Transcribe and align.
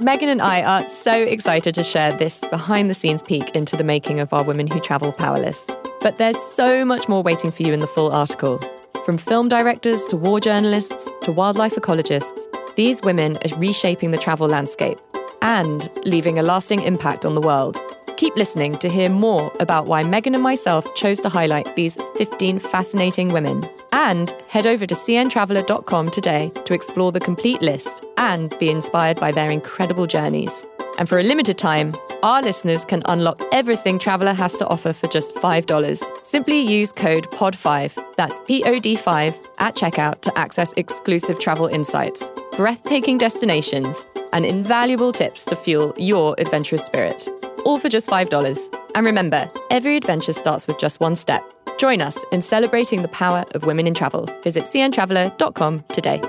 Megan 0.00 0.28
and 0.28 0.40
I 0.40 0.62
are 0.62 0.88
so 0.88 1.12
excited 1.12 1.74
to 1.74 1.82
share 1.82 2.16
this 2.16 2.40
behind 2.50 2.88
the 2.88 2.94
scenes 2.94 3.20
peek 3.20 3.50
into 3.56 3.76
the 3.76 3.82
making 3.82 4.20
of 4.20 4.32
our 4.32 4.44
Women 4.44 4.68
Who 4.68 4.78
Travel 4.78 5.10
Power 5.10 5.40
List. 5.40 5.72
But 6.00 6.18
there's 6.18 6.38
so 6.38 6.84
much 6.84 7.08
more 7.08 7.20
waiting 7.20 7.50
for 7.50 7.64
you 7.64 7.72
in 7.72 7.80
the 7.80 7.88
full 7.88 8.12
article. 8.12 8.60
From 9.04 9.18
film 9.18 9.48
directors 9.48 10.04
to 10.06 10.16
war 10.16 10.38
journalists 10.38 11.08
to 11.22 11.32
wildlife 11.32 11.74
ecologists, 11.74 12.38
these 12.76 13.02
women 13.02 13.38
are 13.38 13.58
reshaping 13.58 14.12
the 14.12 14.18
travel 14.18 14.46
landscape 14.46 15.00
and 15.42 15.90
leaving 16.04 16.38
a 16.38 16.44
lasting 16.44 16.82
impact 16.82 17.24
on 17.24 17.34
the 17.34 17.40
world. 17.40 17.76
Keep 18.18 18.36
listening 18.36 18.78
to 18.78 18.88
hear 18.88 19.08
more 19.08 19.52
about 19.58 19.86
why 19.86 20.04
Megan 20.04 20.34
and 20.34 20.44
myself 20.44 20.86
chose 20.94 21.18
to 21.20 21.28
highlight 21.28 21.74
these 21.74 21.96
15 22.18 22.60
fascinating 22.60 23.30
women. 23.30 23.68
And 23.92 24.30
head 24.48 24.66
over 24.66 24.86
to 24.86 24.94
cntraveler.com 24.94 26.10
today 26.10 26.52
to 26.64 26.74
explore 26.74 27.12
the 27.12 27.20
complete 27.20 27.62
list 27.62 28.04
and 28.16 28.56
be 28.58 28.70
inspired 28.70 29.18
by 29.18 29.32
their 29.32 29.50
incredible 29.50 30.06
journeys. 30.06 30.66
And 30.98 31.08
for 31.08 31.18
a 31.18 31.22
limited 31.22 31.58
time, 31.58 31.94
our 32.24 32.42
listeners 32.42 32.84
can 32.84 33.02
unlock 33.06 33.40
everything 33.52 33.98
Traveler 34.00 34.32
has 34.32 34.56
to 34.56 34.66
offer 34.66 34.92
for 34.92 35.06
just 35.06 35.32
$5. 35.36 36.24
Simply 36.24 36.60
use 36.60 36.90
code 36.90 37.30
POD5, 37.30 38.16
that's 38.16 38.40
P 38.46 38.64
O 38.64 38.80
D 38.80 38.96
5, 38.96 39.38
at 39.58 39.76
checkout 39.76 40.20
to 40.22 40.36
access 40.36 40.72
exclusive 40.76 41.38
travel 41.38 41.66
insights, 41.66 42.28
breathtaking 42.56 43.18
destinations, 43.18 44.04
and 44.32 44.44
invaluable 44.44 45.12
tips 45.12 45.44
to 45.44 45.54
fuel 45.54 45.94
your 45.96 46.34
adventurous 46.38 46.84
spirit. 46.84 47.28
All 47.64 47.78
for 47.78 47.88
just 47.88 48.08
$5. 48.08 48.74
And 48.94 49.06
remember, 49.06 49.48
every 49.70 49.96
adventure 49.96 50.32
starts 50.32 50.66
with 50.66 50.78
just 50.80 50.98
one 50.98 51.14
step. 51.14 51.44
Join 51.78 52.02
us 52.02 52.24
in 52.32 52.42
celebrating 52.42 53.02
the 53.02 53.08
power 53.08 53.44
of 53.54 53.64
women 53.64 53.86
in 53.86 53.94
travel. 53.94 54.28
Visit 54.42 54.64
cntraveler.com 54.64 55.84
today. 55.92 56.20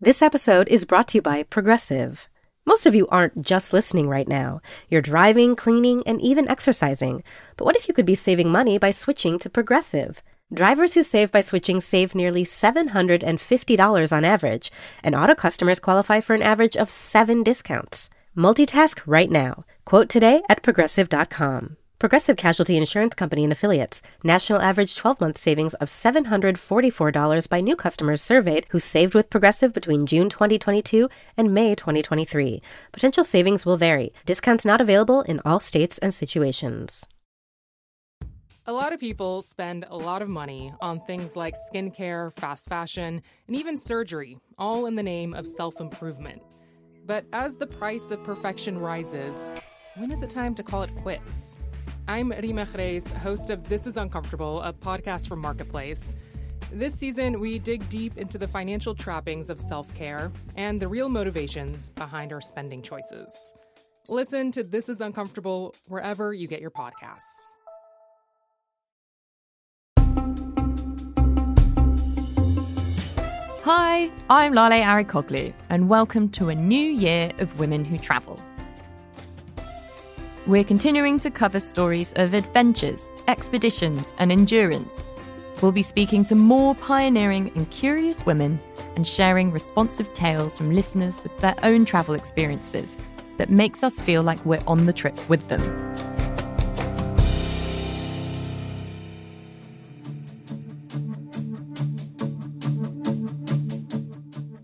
This 0.00 0.22
episode 0.22 0.68
is 0.68 0.84
brought 0.84 1.08
to 1.08 1.18
you 1.18 1.22
by 1.22 1.42
Progressive. 1.42 2.28
Most 2.66 2.86
of 2.86 2.94
you 2.94 3.06
aren't 3.08 3.42
just 3.42 3.72
listening 3.72 4.08
right 4.08 4.28
now. 4.28 4.60
You're 4.88 5.02
driving, 5.02 5.56
cleaning, 5.56 6.02
and 6.06 6.20
even 6.20 6.48
exercising. 6.48 7.24
But 7.56 7.64
what 7.64 7.76
if 7.76 7.88
you 7.88 7.94
could 7.94 8.06
be 8.06 8.14
saving 8.14 8.50
money 8.50 8.78
by 8.78 8.90
switching 8.90 9.38
to 9.40 9.50
Progressive? 9.50 10.22
Drivers 10.52 10.94
who 10.94 11.02
save 11.02 11.32
by 11.32 11.40
switching 11.40 11.80
save 11.80 12.14
nearly 12.14 12.44
$750 12.44 14.12
on 14.16 14.24
average, 14.24 14.70
and 15.02 15.14
auto 15.14 15.34
customers 15.34 15.80
qualify 15.80 16.20
for 16.20 16.34
an 16.34 16.42
average 16.42 16.76
of 16.76 16.90
seven 16.90 17.42
discounts. 17.42 18.10
Multitask 18.36 19.00
right 19.06 19.30
now. 19.30 19.64
Quote 19.84 20.08
today 20.08 20.42
at 20.48 20.62
progressive.com. 20.62 21.76
Progressive 22.00 22.36
Casualty 22.36 22.76
Insurance 22.76 23.14
Company 23.14 23.44
and 23.44 23.52
Affiliates. 23.52 24.02
National 24.24 24.60
average 24.60 24.96
12 24.96 25.20
month 25.20 25.38
savings 25.38 25.74
of 25.74 25.88
$744 25.88 27.48
by 27.48 27.60
new 27.60 27.76
customers 27.76 28.20
surveyed 28.20 28.66
who 28.70 28.80
saved 28.80 29.14
with 29.14 29.30
Progressive 29.30 29.72
between 29.72 30.04
June 30.04 30.28
2022 30.28 31.08
and 31.36 31.54
May 31.54 31.76
2023. 31.76 32.60
Potential 32.92 33.24
savings 33.24 33.64
will 33.64 33.76
vary. 33.76 34.12
Discounts 34.26 34.64
not 34.64 34.80
available 34.80 35.22
in 35.22 35.40
all 35.44 35.60
states 35.60 35.98
and 35.98 36.12
situations. 36.12 37.06
A 38.66 38.72
lot 38.72 38.92
of 38.92 38.98
people 38.98 39.42
spend 39.42 39.84
a 39.88 39.96
lot 39.96 40.22
of 40.22 40.28
money 40.28 40.72
on 40.80 40.98
things 41.00 41.36
like 41.36 41.54
skincare, 41.72 42.32
fast 42.32 42.66
fashion, 42.66 43.22
and 43.46 43.56
even 43.56 43.78
surgery, 43.78 44.38
all 44.58 44.86
in 44.86 44.96
the 44.96 45.02
name 45.02 45.34
of 45.34 45.46
self 45.46 45.80
improvement. 45.80 46.42
But 47.06 47.26
as 47.34 47.56
the 47.56 47.66
price 47.66 48.10
of 48.10 48.24
perfection 48.24 48.78
rises, 48.78 49.50
when 49.96 50.10
is 50.10 50.22
it 50.22 50.30
time 50.30 50.54
to 50.54 50.62
call 50.62 50.82
it 50.82 50.94
quits? 50.96 51.56
I'm 52.08 52.30
Reema 52.30 52.66
Khrais, 52.66 53.06
host 53.18 53.50
of 53.50 53.68
This 53.68 53.86
is 53.86 53.98
Uncomfortable, 53.98 54.62
a 54.62 54.72
podcast 54.72 55.28
from 55.28 55.40
Marketplace. 55.40 56.16
This 56.72 56.94
season, 56.94 57.40
we 57.40 57.58
dig 57.58 57.86
deep 57.90 58.16
into 58.16 58.38
the 58.38 58.48
financial 58.48 58.94
trappings 58.94 59.50
of 59.50 59.60
self 59.60 59.92
care 59.94 60.32
and 60.56 60.80
the 60.80 60.88
real 60.88 61.10
motivations 61.10 61.90
behind 61.90 62.32
our 62.32 62.40
spending 62.40 62.80
choices. 62.80 63.54
Listen 64.08 64.50
to 64.52 64.62
This 64.62 64.88
is 64.88 65.02
Uncomfortable 65.02 65.74
wherever 65.88 66.32
you 66.32 66.46
get 66.46 66.62
your 66.62 66.70
podcasts. 66.70 67.53
Hi, 73.64 74.10
I'm 74.28 74.52
Lale 74.52 74.84
Arikoglu, 74.84 75.54
and 75.70 75.88
welcome 75.88 76.28
to 76.32 76.50
a 76.50 76.54
new 76.54 76.76
year 76.76 77.32
of 77.38 77.58
Women 77.58 77.82
Who 77.82 77.96
Travel. 77.96 78.38
We're 80.46 80.64
continuing 80.64 81.18
to 81.20 81.30
cover 81.30 81.58
stories 81.60 82.12
of 82.16 82.34
adventures, 82.34 83.08
expeditions, 83.26 84.12
and 84.18 84.30
endurance. 84.30 85.06
We'll 85.62 85.72
be 85.72 85.80
speaking 85.80 86.26
to 86.26 86.34
more 86.34 86.74
pioneering 86.74 87.52
and 87.54 87.70
curious 87.70 88.26
women 88.26 88.60
and 88.96 89.06
sharing 89.06 89.50
responsive 89.50 90.12
tales 90.12 90.58
from 90.58 90.70
listeners 90.70 91.22
with 91.22 91.34
their 91.38 91.54
own 91.62 91.86
travel 91.86 92.14
experiences 92.14 92.98
that 93.38 93.48
makes 93.48 93.82
us 93.82 93.98
feel 93.98 94.22
like 94.22 94.44
we're 94.44 94.60
on 94.66 94.84
the 94.84 94.92
trip 94.92 95.18
with 95.30 95.48
them. 95.48 96.13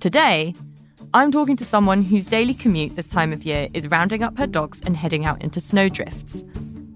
Today, 0.01 0.55
I'm 1.13 1.31
talking 1.31 1.59
to 1.59 1.65
someone 1.67 2.03
whose 2.03 2.25
daily 2.25 2.55
commute 2.55 2.97
this 2.97 3.07
time 3.07 3.35
of 3.35 3.45
year 3.45 3.69
is 3.75 3.87
rounding 3.89 4.23
up 4.23 4.39
her 4.39 4.47
dogs 4.47 4.81
and 4.87 4.97
heading 4.97 5.27
out 5.27 5.43
into 5.43 5.61
snowdrifts. 5.61 6.43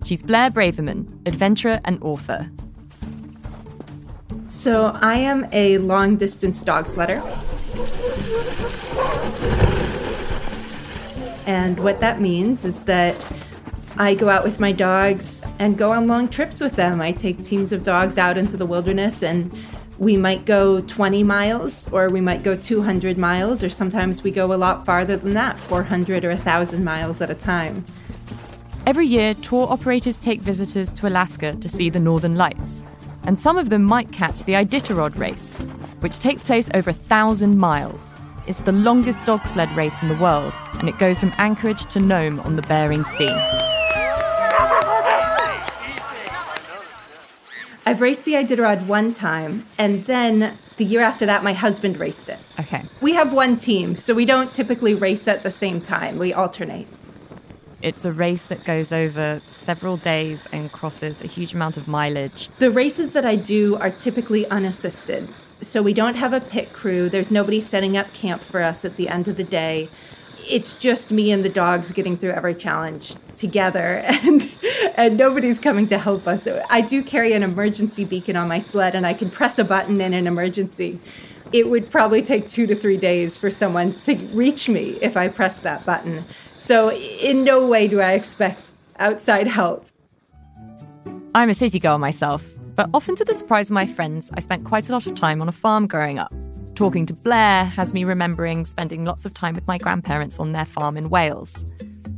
She's 0.07 0.23
Blair 0.23 0.51
Braverman, 0.51 1.07
adventurer 1.27 1.81
and 1.85 2.03
author. 2.03 2.51
So, 4.47 4.97
I 5.03 5.17
am 5.17 5.47
a 5.53 5.77
long 5.79 6.17
distance 6.17 6.63
dog 6.63 6.87
sledder. 6.87 7.21
And 11.47 11.79
what 11.81 12.01
that 12.01 12.23
means 12.23 12.65
is 12.65 12.85
that 12.85 13.23
I 13.99 14.15
go 14.15 14.31
out 14.31 14.45
with 14.45 14.61
my 14.61 14.73
dogs 14.73 15.43
and 15.59 15.77
go 15.77 15.93
on 15.93 16.07
long 16.07 16.29
trips 16.29 16.59
with 16.59 16.73
them. 16.73 17.03
I 17.03 17.13
take 17.13 17.45
teams 17.45 17.71
of 17.71 17.85
dogs 17.85 18.17
out 18.17 18.39
into 18.39 18.57
the 18.57 18.65
wilderness 18.65 19.23
and 19.23 19.53
we 19.99 20.17
might 20.17 20.45
go 20.45 20.81
20 20.81 21.23
miles 21.23 21.91
or 21.93 22.09
we 22.09 22.21
might 22.21 22.43
go 22.43 22.57
200 22.57 23.17
miles 23.17 23.63
or 23.63 23.71
sometimes 23.71 24.23
we 24.23 24.31
go 24.31 24.53
a 24.53 24.57
lot 24.57 24.85
farther 24.85 25.17
than 25.17 25.35
that 25.35 25.59
400 25.59 26.25
or 26.25 26.31
1000 26.31 26.85
miles 26.85 27.21
at 27.21 27.31
a 27.31 27.35
time. 27.35 27.85
Every 28.87 29.07
year 29.07 29.35
tour 29.35 29.67
operators 29.71 30.19
take 30.19 30.41
visitors 30.41 30.93
to 30.95 31.07
alaska 31.07 31.55
to 31.55 31.69
see 31.69 31.91
the 31.91 32.01
northern 32.01 32.35
lights 32.35 32.83
and 33.25 33.39
some 33.39 33.57
of 33.57 33.71
them 33.71 33.85
might 33.85 34.13
catch 34.13 34.45
the 34.45 34.55
iditarod 34.55 35.17
race 35.19 35.55
which 36.01 36.19
takes 36.19 36.43
place 36.43 36.69
over 36.75 36.91
a 36.91 36.95
thousand 36.95 37.59
miles. 37.59 38.13
It's 38.47 38.61
the 38.61 38.73
longest 38.73 39.25
dog 39.25 39.47
sled 39.47 39.75
race 39.77 40.03
in 40.03 40.09
the 40.09 40.17
world 40.17 40.53
and 40.75 40.89
it 40.89 40.99
goes 40.99 41.21
from 41.21 41.33
anchorage 41.39 41.87
to 41.87 42.01
nome 42.01 42.41
on 42.41 42.57
the 42.57 42.63
bering 42.63 43.05
sea 43.05 43.84
I've 47.87 48.01
raced 48.01 48.25
the 48.25 48.33
Iditarod 48.33 48.87
one 48.87 49.13
time, 49.13 49.67
and 49.77 50.05
then 50.05 50.57
the 50.79 50.85
year 50.85 51.03
after 51.03 51.27
that, 51.27 51.45
my 51.45 51.53
husband 51.53 51.99
raced 51.99 52.29
it. 52.29 52.39
Okay. 52.59 52.83
We 53.03 53.13
have 53.13 53.33
one 53.33 53.59
team, 53.59 53.95
so 53.97 54.15
we 54.15 54.25
don't 54.25 54.53
typically 54.53 54.95
race 54.95 55.29
at 55.29 55.43
the 55.43 55.51
same 55.51 55.81
time. 55.81 56.19
We 56.19 56.33
alternate. 56.33 56.87
It's 57.83 58.07
a 58.07 58.13
race 58.13 58.47
that 58.47 58.65
goes 58.65 58.93
over 58.93 59.43
several 59.47 59.99
days 59.99 60.47
and 60.51 60.73
crosses 60.73 61.23
a 61.23 61.27
huge 61.27 61.53
amount 61.53 61.77
of 61.77 61.87
mileage. 61.87 62.49
The 62.59 62.71
races 62.71 63.13
that 63.13 63.27
I 63.27 63.37
do 63.37 63.77
are 63.77 63.91
typically 63.91 64.47
unassisted. 64.49 65.29
So 65.61 65.83
we 65.83 65.93
don't 65.93 66.15
have 66.15 66.33
a 66.33 66.41
pit 66.41 66.73
crew, 66.73 67.11
there's 67.11 67.31
nobody 67.31 67.61
setting 67.61 67.97
up 67.97 68.13
camp 68.15 68.41
for 68.41 68.63
us 68.63 68.85
at 68.85 68.97
the 68.97 69.09
end 69.09 69.29
of 69.29 69.37
the 69.37 69.45
day 69.45 69.89
it's 70.47 70.75
just 70.79 71.11
me 71.11 71.31
and 71.31 71.45
the 71.45 71.49
dogs 71.49 71.91
getting 71.93 72.17
through 72.17 72.33
every 72.33 72.55
challenge 72.55 73.15
together 73.37 74.03
and 74.05 74.51
and 74.97 75.17
nobody's 75.17 75.59
coming 75.59 75.87
to 75.89 75.99
help 75.99 76.27
us. 76.27 76.47
I 76.71 76.81
do 76.81 77.03
carry 77.03 77.33
an 77.33 77.43
emergency 77.43 78.05
beacon 78.05 78.37
on 78.37 78.49
my 78.49 78.61
sled 78.61 78.95
and 78.95 79.07
I 79.07 79.15
can 79.15 79.31
press 79.31 79.59
a 79.59 79.65
button 79.65 80.01
in 80.01 80.15
an 80.15 80.27
emergency. 80.27 81.01
It 81.53 81.69
would 81.69 81.91
probably 81.91 82.23
take 82.23 82.49
2 82.49 82.67
to 82.67 82.75
3 82.75 82.97
days 82.97 83.37
for 83.37 83.51
someone 83.51 83.93
to 83.93 84.17
reach 84.33 84.69
me 84.69 84.99
if 85.03 85.17
I 85.17 85.29
press 85.29 85.61
that 85.61 85.85
button. 85.85 86.25
So 86.55 86.91
in 86.93 87.45
no 87.45 87.67
way 87.67 87.89
do 87.89 88.01
I 88.01 88.13
expect 88.13 88.73
outside 88.99 89.47
help. 89.47 89.87
I'm 91.35 91.51
a 91.51 91.55
city 91.55 91.81
girl 91.81 91.99
myself, 91.99 92.47
but 92.77 92.89
often 92.95 93.17
to 93.17 93.25
the 93.25 93.35
surprise 93.35 93.69
of 93.69 93.75
my 93.75 93.87
friends, 93.87 94.31
I 94.35 94.41
spent 94.41 94.65
quite 94.65 94.89
a 94.89 94.93
lot 94.93 95.07
of 95.07 95.15
time 95.15 95.43
on 95.43 95.49
a 95.49 95.53
farm 95.53 95.87
growing 95.87 96.19
up. 96.19 96.33
Talking 96.75 97.07
to 97.07 97.15
Blair 97.15 97.65
has 97.65 97.95
me 97.95 98.05
remembering 98.05 98.67
spending 98.67 99.05
lots 99.05 99.25
of 99.25 99.35
time 99.35 99.55
with 99.55 99.67
my 99.67 99.79
grandparents 99.79 100.41
on 100.41 100.53
their 100.53 100.65
farm 100.65 100.97
in 100.97 101.09
Wales. 101.09 101.65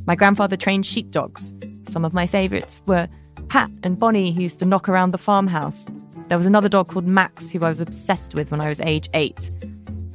My 0.06 0.14
grandfather 0.14 0.56
trained 0.56 0.86
sheepdogs. 0.86 1.54
Some 1.88 2.04
of 2.04 2.14
my 2.14 2.26
favourites 2.26 2.82
were 2.86 3.08
Pat 3.48 3.70
and 3.82 3.98
Bonnie, 3.98 4.32
who 4.32 4.42
used 4.42 4.58
to 4.60 4.64
knock 4.64 4.88
around 4.88 5.10
the 5.10 5.18
farmhouse. 5.18 5.86
There 6.28 6.38
was 6.38 6.46
another 6.46 6.68
dog 6.68 6.88
called 6.88 7.06
Max, 7.06 7.50
who 7.50 7.64
I 7.64 7.68
was 7.68 7.80
obsessed 7.80 8.34
with 8.34 8.50
when 8.50 8.60
I 8.60 8.68
was 8.68 8.80
age 8.80 9.08
eight. 9.14 9.50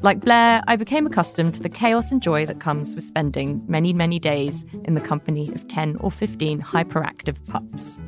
Like 0.01 0.21
Blair, 0.21 0.61
I 0.67 0.75
became 0.75 1.05
accustomed 1.05 1.53
to 1.53 1.61
the 1.61 1.69
chaos 1.69 2.11
and 2.11 2.21
joy 2.21 2.45
that 2.45 2.59
comes 2.59 2.95
with 2.95 3.03
spending 3.03 3.63
many, 3.67 3.93
many 3.93 4.17
days 4.17 4.65
in 4.85 4.95
the 4.95 5.01
company 5.01 5.49
of 5.53 5.67
10 5.67 5.97
or 5.97 6.09
15 6.09 6.61
hyperactive 6.61 7.37
pups. 7.47 7.99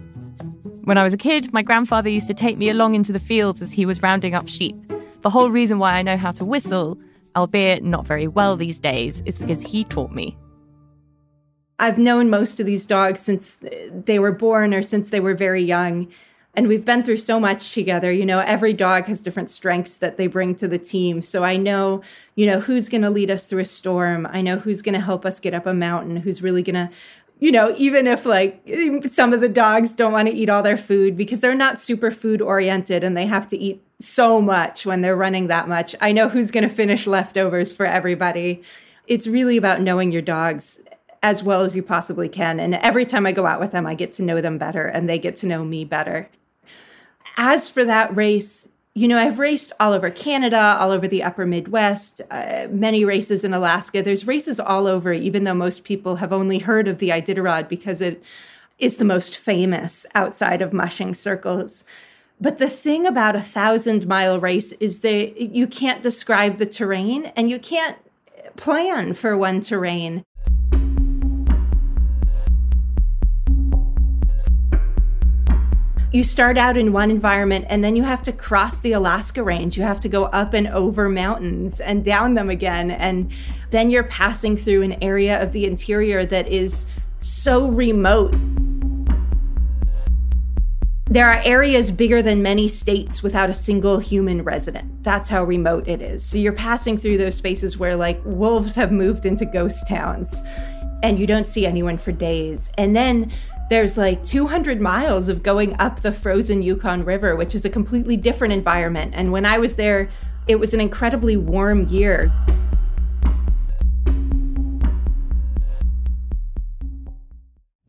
When 0.85 0.97
I 0.97 1.03
was 1.03 1.13
a 1.13 1.17
kid, 1.17 1.53
my 1.53 1.61
grandfather 1.61 2.09
used 2.09 2.27
to 2.27 2.33
take 2.33 2.57
me 2.57 2.69
along 2.69 2.95
into 2.95 3.13
the 3.13 3.19
fields 3.19 3.61
as 3.61 3.71
he 3.71 3.85
was 3.85 4.01
rounding 4.01 4.33
up 4.33 4.47
sheep 4.47 4.75
the 5.23 5.29
whole 5.29 5.49
reason 5.49 5.79
why 5.79 5.93
I 5.93 6.01
know 6.01 6.17
how 6.17 6.33
to 6.33 6.43
whistle 6.43 6.99
albeit 7.35 7.83
not 7.83 8.05
very 8.05 8.27
well 8.27 8.55
these 8.55 8.79
days, 8.79 9.21
is 9.25 9.37
because 9.37 9.61
he 9.61 9.83
taught 9.85 10.11
me. 10.11 10.37
I've 11.79 11.97
known 11.97 12.29
most 12.29 12.59
of 12.59 12.65
these 12.65 12.85
dogs 12.85 13.19
since 13.19 13.59
they 13.61 14.19
were 14.19 14.31
born 14.31 14.73
or 14.73 14.81
since 14.81 15.09
they 15.09 15.19
were 15.19 15.33
very 15.33 15.61
young. 15.61 16.07
And 16.55 16.67
we've 16.67 16.85
been 16.85 17.01
through 17.01 17.17
so 17.17 17.39
much 17.39 17.73
together. 17.73 18.11
You 18.11 18.27
know, 18.27 18.39
every 18.39 18.73
dog 18.73 19.05
has 19.05 19.23
different 19.23 19.49
strengths 19.49 19.97
that 19.97 20.17
they 20.17 20.27
bring 20.27 20.53
to 20.55 20.67
the 20.67 20.77
team. 20.77 21.23
So 21.23 21.43
I 21.43 21.57
know, 21.57 22.03
you 22.35 22.45
know, 22.45 22.59
who's 22.59 22.89
going 22.89 23.01
to 23.01 23.09
lead 23.09 23.31
us 23.31 23.47
through 23.47 23.61
a 23.61 23.65
storm. 23.65 24.27
I 24.31 24.41
know 24.41 24.57
who's 24.57 24.83
going 24.83 24.93
to 24.93 25.01
help 25.01 25.25
us 25.25 25.39
get 25.39 25.55
up 25.55 25.65
a 25.65 25.73
mountain, 25.73 26.17
who's 26.17 26.43
really 26.43 26.61
going 26.61 26.75
to 26.75 26.89
you 27.39 27.51
know, 27.51 27.73
even 27.77 28.07
if 28.07 28.25
like 28.25 28.61
some 29.11 29.33
of 29.33 29.41
the 29.41 29.49
dogs 29.49 29.93
don't 29.95 30.13
want 30.13 30.29
to 30.29 30.33
eat 30.33 30.47
all 30.47 30.63
their 30.63 30.77
food 30.77 31.17
because 31.17 31.41
they're 31.41 31.53
not 31.53 31.77
super 31.77 32.09
food 32.09 32.41
oriented 32.41 33.03
and 33.03 33.17
they 33.17 33.25
have 33.25 33.49
to 33.49 33.57
eat 33.57 33.83
so 33.99 34.39
much 34.39 34.85
when 34.85 35.01
they're 35.01 35.15
running 35.15 35.47
that 35.47 35.67
much, 35.67 35.93
I 35.99 36.13
know 36.13 36.29
who's 36.29 36.51
going 36.51 36.67
to 36.67 36.73
finish 36.73 37.05
leftovers 37.05 37.73
for 37.73 37.85
everybody. 37.85 38.63
It's 39.07 39.27
really 39.27 39.57
about 39.57 39.81
knowing 39.81 40.13
your 40.13 40.21
dogs 40.21 40.79
as 41.23 41.41
well 41.41 41.61
as 41.61 41.75
you 41.75 41.81
possibly 41.81 42.27
can. 42.27 42.59
And 42.59 42.75
every 42.75 43.05
time 43.05 43.25
I 43.25 43.31
go 43.31 43.47
out 43.47 43.61
with 43.61 43.71
them, 43.71 43.87
I 43.87 43.95
get 43.95 44.11
to 44.13 44.21
know 44.21 44.41
them 44.41 44.57
better 44.57 44.85
and 44.85 45.09
they 45.09 45.17
get 45.17 45.37
to 45.37 45.47
know 45.47 45.63
me 45.63 45.85
better. 45.85 46.29
As 47.37 47.69
for 47.69 47.85
that 47.85 48.15
race, 48.15 48.67
you 48.93 49.07
know, 49.07 49.17
I've 49.17 49.39
raced 49.39 49.71
all 49.79 49.93
over 49.93 50.11
Canada, 50.11 50.77
all 50.79 50.91
over 50.91 51.07
the 51.07 51.23
upper 51.23 51.47
Midwest, 51.47 52.21
uh, 52.29 52.67
many 52.69 53.05
races 53.05 53.43
in 53.43 53.53
Alaska. 53.53 54.03
There's 54.03 54.27
races 54.27 54.59
all 54.59 54.85
over, 54.85 55.13
even 55.13 55.45
though 55.45 55.55
most 55.55 55.85
people 55.85 56.17
have 56.17 56.33
only 56.33 56.59
heard 56.59 56.87
of 56.87 56.99
the 56.99 57.09
Iditarod 57.09 57.69
because 57.69 58.01
it 58.01 58.21
is 58.77 58.97
the 58.97 59.05
most 59.05 59.37
famous 59.37 60.05
outside 60.13 60.61
of 60.61 60.73
mushing 60.73 61.15
circles. 61.15 61.85
But 62.39 62.57
the 62.57 62.69
thing 62.69 63.07
about 63.07 63.37
a 63.37 63.41
thousand 63.41 64.05
mile 64.05 64.39
race 64.39 64.73
is 64.73 64.99
that 64.99 65.39
you 65.39 65.65
can't 65.67 66.03
describe 66.03 66.57
the 66.57 66.65
terrain 66.65 67.27
and 67.37 67.49
you 67.49 67.57
can't 67.57 67.97
plan 68.57 69.13
for 69.13 69.37
one 69.37 69.61
terrain. 69.61 70.25
You 76.13 76.23
start 76.23 76.59
out 76.59 76.77
in 76.77 76.93
one 76.93 77.09
environment 77.09 77.65
and 77.69 77.83
then 77.83 77.95
you 77.95 78.03
have 78.03 78.21
to 78.21 78.31
cross 78.31 78.77
the 78.77 78.91
Alaska 78.91 79.41
range. 79.43 79.75
You 79.75 79.83
have 79.83 79.99
to 80.01 80.07
go 80.07 80.25
up 80.25 80.53
and 80.53 80.67
over 80.67 81.09
mountains 81.09 81.79
and 81.79 82.05
down 82.05 82.35
them 82.35 82.51
again. 82.51 82.91
And 82.91 83.31
then 83.71 83.89
you're 83.89 84.03
passing 84.03 84.55
through 84.55 84.83
an 84.83 85.03
area 85.03 85.41
of 85.41 85.53
the 85.53 85.65
interior 85.65 86.23
that 86.23 86.47
is 86.47 86.85
so 87.19 87.67
remote. 87.67 88.35
There 91.05 91.27
are 91.27 91.41
areas 91.43 91.91
bigger 91.91 92.21
than 92.21 92.43
many 92.43 92.67
states 92.67 93.23
without 93.23 93.49
a 93.49 93.53
single 93.53 93.97
human 93.97 94.43
resident. 94.43 95.03
That's 95.03 95.31
how 95.31 95.43
remote 95.43 95.87
it 95.87 95.99
is. 95.99 96.23
So 96.23 96.37
you're 96.37 96.53
passing 96.53 96.95
through 96.95 97.17
those 97.17 97.35
spaces 97.35 97.79
where, 97.79 97.95
like, 97.95 98.21
wolves 98.23 98.75
have 98.75 98.91
moved 98.91 99.25
into 99.25 99.45
ghost 99.45 99.87
towns 99.87 100.43
and 101.01 101.19
you 101.19 101.27
don't 101.27 101.47
see 101.47 101.65
anyone 101.65 101.97
for 101.97 102.11
days. 102.11 102.71
And 102.77 102.95
then 102.95 103.31
there's 103.69 103.97
like 103.97 104.21
200 104.23 104.81
miles 104.81 105.29
of 105.29 105.41
going 105.41 105.79
up 105.79 106.01
the 106.01 106.11
frozen 106.11 106.61
Yukon 106.61 107.05
River, 107.05 107.35
which 107.35 107.55
is 107.55 107.65
a 107.65 107.69
completely 107.69 108.17
different 108.17 108.53
environment. 108.53 109.13
And 109.15 109.31
when 109.31 109.45
I 109.45 109.57
was 109.57 109.75
there, 109.75 110.09
it 110.47 110.59
was 110.59 110.73
an 110.73 110.81
incredibly 110.81 111.37
warm 111.37 111.87
year. 111.87 112.31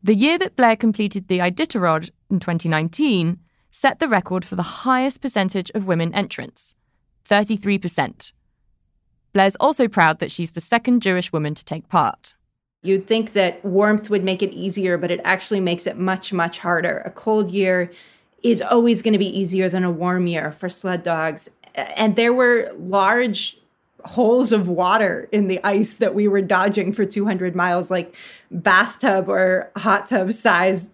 The 0.01 0.15
year 0.15 0.37
that 0.37 0.55
Blair 0.55 0.75
completed 0.75 1.27
the 1.27 1.39
Iditarod 1.39 2.11
in 2.29 2.39
2019 2.39 3.39
set 3.71 3.99
the 3.99 4.07
record 4.07 4.45
for 4.45 4.55
the 4.55 4.85
highest 4.85 5.19
percentage 5.19 5.71
of 5.75 5.87
women 5.87 6.13
entrants 6.13 6.75
33%. 7.27 8.31
Blair's 9.33 9.55
also 9.57 9.87
proud 9.87 10.19
that 10.19 10.31
she's 10.31 10.51
the 10.51 10.61
second 10.61 11.01
Jewish 11.01 11.33
woman 11.33 11.55
to 11.55 11.65
take 11.65 11.89
part. 11.89 12.35
You'd 12.85 13.07
think 13.07 13.33
that 13.33 13.65
warmth 13.65 14.09
would 14.09 14.23
make 14.23 14.43
it 14.43 14.53
easier, 14.53 14.97
but 14.97 15.09
it 15.09 15.19
actually 15.23 15.59
makes 15.59 15.87
it 15.87 15.97
much, 15.97 16.31
much 16.31 16.59
harder. 16.59 16.99
A 16.99 17.09
cold 17.09 17.49
year 17.49 17.91
is 18.43 18.61
always 18.61 19.01
going 19.01 19.13
to 19.13 19.19
be 19.19 19.39
easier 19.39 19.69
than 19.69 19.83
a 19.83 19.89
warm 19.89 20.27
year 20.27 20.51
for 20.51 20.69
sled 20.69 21.01
dogs. 21.01 21.49
And 21.73 22.15
there 22.15 22.31
were 22.31 22.71
large 22.77 23.57
holes 24.05 24.51
of 24.51 24.69
water 24.69 25.27
in 25.31 25.47
the 25.47 25.59
ice 25.63 25.95
that 25.95 26.13
we 26.13 26.27
were 26.27 26.41
dodging 26.41 26.93
for 26.93 27.05
200 27.05 27.55
miles, 27.55 27.89
like 27.89 28.15
bathtub 28.51 29.27
or 29.29 29.71
hot 29.77 30.05
tub 30.07 30.31
sized 30.31 30.91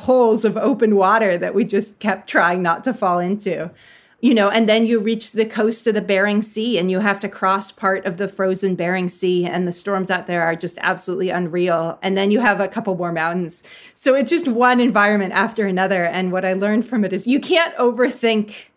holes 0.00 0.44
of 0.44 0.56
open 0.58 0.96
water 0.96 1.38
that 1.38 1.54
we 1.54 1.64
just 1.64 1.98
kept 1.98 2.28
trying 2.28 2.62
not 2.62 2.84
to 2.84 2.92
fall 2.92 3.18
into 3.18 3.70
you 4.22 4.34
know, 4.34 4.48
and 4.48 4.68
then 4.68 4.86
you 4.86 5.00
reach 5.00 5.32
the 5.32 5.44
coast 5.44 5.84
of 5.88 5.94
the 5.94 6.00
Bering 6.00 6.42
Sea 6.42 6.78
and 6.78 6.88
you 6.88 7.00
have 7.00 7.18
to 7.18 7.28
cross 7.28 7.72
part 7.72 8.06
of 8.06 8.18
the 8.18 8.28
frozen 8.28 8.76
Bering 8.76 9.08
Sea, 9.08 9.44
and 9.44 9.66
the 9.66 9.72
storms 9.72 10.12
out 10.12 10.28
there 10.28 10.42
are 10.42 10.54
just 10.54 10.78
absolutely 10.80 11.30
unreal. 11.30 11.98
And 12.02 12.16
then 12.16 12.30
you 12.30 12.38
have 12.38 12.60
a 12.60 12.68
couple 12.68 12.94
more 12.94 13.12
mountains. 13.12 13.64
So 13.96 14.14
it's 14.14 14.30
just 14.30 14.46
one 14.46 14.78
environment 14.78 15.32
after 15.32 15.66
another. 15.66 16.04
And 16.04 16.30
what 16.30 16.44
I 16.44 16.52
learned 16.52 16.86
from 16.86 17.04
it 17.04 17.12
is 17.12 17.26
you 17.26 17.40
can't 17.40 17.74
overthink 17.74 18.68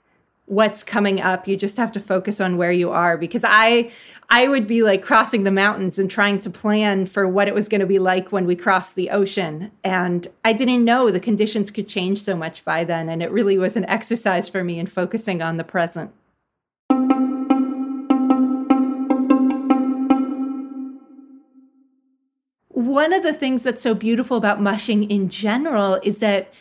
what's 0.47 0.83
coming 0.83 1.19
up 1.19 1.47
you 1.47 1.57
just 1.57 1.77
have 1.77 1.91
to 1.91 1.99
focus 1.99 2.39
on 2.39 2.55
where 2.55 2.71
you 2.71 2.91
are 2.91 3.17
because 3.17 3.43
i 3.43 3.91
i 4.29 4.47
would 4.47 4.67
be 4.67 4.83
like 4.83 5.01
crossing 5.01 5.43
the 5.43 5.51
mountains 5.51 5.97
and 5.97 6.11
trying 6.11 6.37
to 6.37 6.51
plan 6.51 7.03
for 7.05 7.27
what 7.27 7.47
it 7.47 7.55
was 7.55 7.67
going 7.67 7.81
to 7.81 7.87
be 7.87 7.97
like 7.97 8.31
when 8.31 8.45
we 8.45 8.55
crossed 8.55 8.95
the 8.95 9.09
ocean. 9.09 9.71
And 9.83 10.27
i 10.43 10.53
didn't 10.53 10.85
know 10.85 11.09
the 11.09 11.19
conditions 11.19 11.71
could 11.71 11.87
change 11.87 12.21
so 12.21 12.35
much 12.35 12.63
by 12.63 12.83
then 12.83 13.09
and 13.09 13.23
it 13.23 13.31
really 13.31 13.57
was 13.57 13.75
an 13.75 13.85
exercise 13.85 14.47
for 14.47 14.63
me 14.63 14.77
in 14.77 14.85
focusing 14.85 15.41
on 15.41 15.57
the 15.57 15.63
present. 15.63 16.11
One 22.69 23.13
of 23.13 23.23
the 23.23 23.33
things 23.33 23.63
that's 23.63 23.81
so 23.81 23.95
beautiful 23.95 24.37
about 24.37 24.61
mushing 24.61 25.09
in 25.09 25.27
general 25.29 25.99
is 26.03 26.19
that 26.19 26.53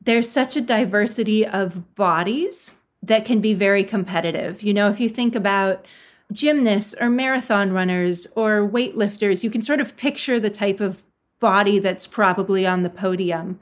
there's 0.00 0.28
such 0.28 0.56
a 0.56 0.60
diversity 0.60 1.46
of 1.46 1.94
bodies 1.94 2.74
that 3.06 3.24
can 3.24 3.40
be 3.40 3.54
very 3.54 3.84
competitive. 3.84 4.62
You 4.62 4.74
know, 4.74 4.88
if 4.88 5.00
you 5.00 5.08
think 5.08 5.34
about 5.34 5.84
gymnasts 6.32 6.94
or 7.00 7.10
marathon 7.10 7.72
runners 7.72 8.26
or 8.34 8.68
weightlifters, 8.68 9.44
you 9.44 9.50
can 9.50 9.62
sort 9.62 9.80
of 9.80 9.96
picture 9.96 10.40
the 10.40 10.50
type 10.50 10.80
of 10.80 11.02
body 11.38 11.78
that's 11.78 12.06
probably 12.06 12.66
on 12.66 12.82
the 12.82 12.90
podium 12.90 13.60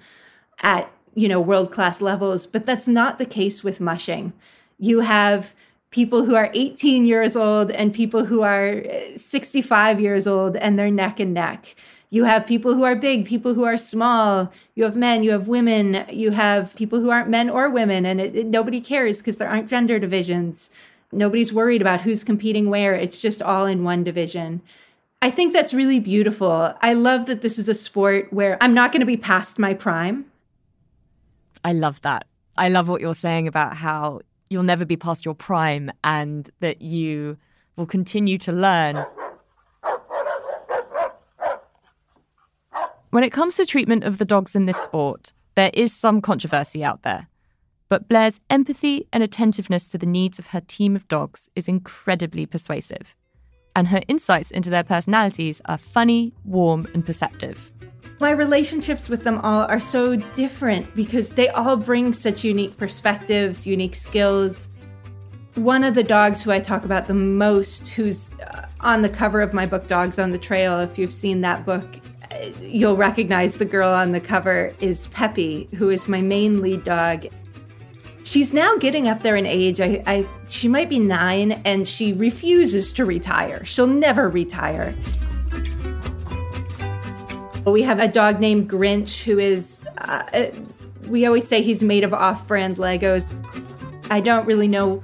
at, 0.63 0.91
you 1.15 1.29
know, 1.29 1.41
world 1.41 1.73
class 1.73 2.01
levels, 2.01 2.47
but 2.47 2.65
that's 2.65 2.87
not 2.87 3.19
the 3.19 3.27
case 3.27 3.65
with 3.65 3.81
mushing. 3.81 4.33
You 4.79 5.01
have 5.01 5.55
people 5.91 6.25
who 6.25 6.35
are 6.35 6.51
18 6.55 7.05
years 7.05 7.35
old 7.35 7.71
and 7.71 7.93
people 7.93 8.25
who 8.25 8.43
are 8.43 8.85
65 9.17 10.01
years 10.01 10.27
old 10.27 10.57
and 10.57 10.79
they're 10.79 10.91
neck 10.91 11.21
and 11.21 11.35
neck 11.35 11.75
you 12.13 12.25
have 12.25 12.47
people 12.47 12.75
who 12.75 12.83
are 12.83 12.95
big, 12.95 13.25
people 13.25 13.55
who 13.55 13.65
are 13.65 13.79
small, 13.79 14.53
you 14.75 14.85
have 14.85 14.95
men, 14.95 15.23
you 15.23 15.31
have 15.31 15.49
women, 15.49 16.05
you 16.11 16.31
have 16.33 16.77
people 16.77 17.01
who 17.01 17.09
aren't 17.09 17.31
men 17.31 17.49
or 17.49 17.71
women, 17.71 18.05
and 18.05 18.21
it, 18.21 18.37
it, 18.37 18.47
nobody 18.49 18.83
cares 18.83 19.17
because 19.17 19.39
there 19.39 19.49
aren't 19.49 19.67
gender 19.67 19.99
divisions. 19.99 20.69
Nobody's 21.11 21.55
worried 21.55 21.81
about 21.81 22.03
who's 22.03 22.23
competing 22.23 22.69
where. 22.69 22.95
It's 22.95 23.19
just 23.19 23.41
all 23.41 23.65
in 23.65 23.83
one 23.83 24.05
division. 24.05 24.61
I 25.23 25.31
think 25.31 25.55
that's 25.55 25.73
really 25.73 25.99
beautiful. 26.01 26.75
I 26.83 26.93
love 26.93 27.25
that 27.27 27.41
this 27.41 27.59
is 27.59 27.67
a 27.67 27.75
sport 27.75 28.31
where 28.31 28.59
I'm 28.61 28.75
not 28.75 28.93
going 28.93 29.01
to 29.01 29.07
be 29.07 29.17
past 29.17 29.59
my 29.59 29.73
prime. 29.73 30.27
I 31.65 31.73
love 31.73 32.03
that. 32.03 32.27
I 32.59 32.69
love 32.69 32.91
what 32.91 33.01
you're 33.01 33.15
saying 33.15 33.49
about 33.49 33.77
how 33.77 34.21
you'll 34.51 34.65
never 34.65 34.85
be 34.85 34.99
past 34.99 35.25
your 35.25 35.35
prime 35.35 35.91
and 36.05 36.51
that 36.61 36.83
you 36.83 37.39
will 37.77 37.87
continue 37.87 38.37
to 38.37 38.53
learn 38.53 39.07
When 43.13 43.25
it 43.25 43.31
comes 43.31 43.57
to 43.57 43.67
treatment 43.67 44.05
of 44.05 44.17
the 44.17 44.25
dogs 44.25 44.57
in 44.57 44.65
this 44.65 44.79
sport, 44.79 45.35
there 45.55 45.71
is 45.75 45.93
some 45.93 46.23
controversy 46.23 46.83
out 46.83 47.03
there. 47.03 47.29
But 47.91 48.09
Blair's 48.09 48.41
empathy 48.49 49.07
and 49.13 49.23
attentiveness 49.23 49.87
to 49.89 49.99
the 49.99 50.07
needs 50.07 50.39
of 50.39 50.47
her 50.47 50.63
team 50.63 50.97
of 50.97 51.07
dogs 51.09 51.51
is 51.55 51.69
incredibly 51.69 52.47
persuasive. 52.47 53.15
And 53.77 53.89
her 53.89 54.01
insights 54.09 54.51
into 54.51 54.71
their 54.71 54.83
personalities 54.83 55.61
are 55.67 55.77
funny, 55.77 56.33
warm, 56.47 56.87
and 56.95 57.05
perceptive. 57.05 57.71
My 58.19 58.31
relationships 58.31 59.11
with 59.11 59.25
them 59.25 59.41
all 59.41 59.67
are 59.67 59.79
so 59.79 60.17
different 60.17 60.97
because 60.97 61.29
they 61.29 61.51
all 61.51 61.77
bring 61.77 62.15
such 62.15 62.45
unique 62.45 62.79
perspectives, 62.79 63.67
unique 63.67 63.95
skills. 63.95 64.71
One 65.57 65.85
of 65.85 65.95
the 65.95 66.03
dogs 66.03 66.43
who 66.43 66.51
I 66.51 66.61
talk 66.61 66.87
about 66.87 67.09
the 67.09 67.15
most, 67.15 67.89
who's 67.89 68.33
uh, 68.41 68.69
on 68.81 69.03
the 69.03 69.11
cover 69.11 69.43
of 69.43 69.53
my 69.53 69.67
book, 69.67 69.87
Dogs 69.87 70.19
on 70.19 70.31
the 70.31 70.39
Trail, 70.39 70.81
if 70.81 70.97
you've 70.97 71.13
seen 71.13 71.43
that 71.43 71.67
book, 71.67 72.01
you'll 72.61 72.97
recognize 72.97 73.57
the 73.57 73.65
girl 73.65 73.89
on 73.89 74.13
the 74.13 74.21
cover 74.21 74.73
is 74.81 75.07
Peppy, 75.09 75.69
who 75.75 75.89
is 75.89 76.09
my 76.09 76.21
main 76.21 76.61
lead 76.61 76.85
dog. 76.85 77.27
She's 78.25 78.53
now 78.55 78.77
getting 78.77 79.09
up 79.09 79.23
there 79.23 79.35
in 79.35 79.47
age. 79.47 79.81
I, 79.81 80.03
I, 80.07 80.27
she 80.49 80.69
might 80.69 80.89
be 80.89 80.99
nine, 80.99 81.53
and 81.65 81.87
she 81.89 82.13
refuses 82.13 82.93
to 82.95 83.05
retire. 83.05 83.65
She'll 83.65 83.87
never 83.87 84.29
retire. 84.29 84.95
We 87.65 87.83
have 87.83 88.01
a 88.01 88.09
dog 88.09 88.41
named 88.41 88.71
Grinch, 88.71 89.25
who 89.25 89.39
is, 89.39 89.83
uh, 89.99 90.47
we 91.07 91.27
always 91.27 91.47
say 91.47 91.63
he's 91.63 91.83
made 91.83 92.05
of 92.05 92.13
off 92.13 92.47
brand 92.47 92.77
Legos. 92.77 93.27
I 94.11 94.21
don't 94.21 94.47
really 94.47 94.69
know 94.69 95.03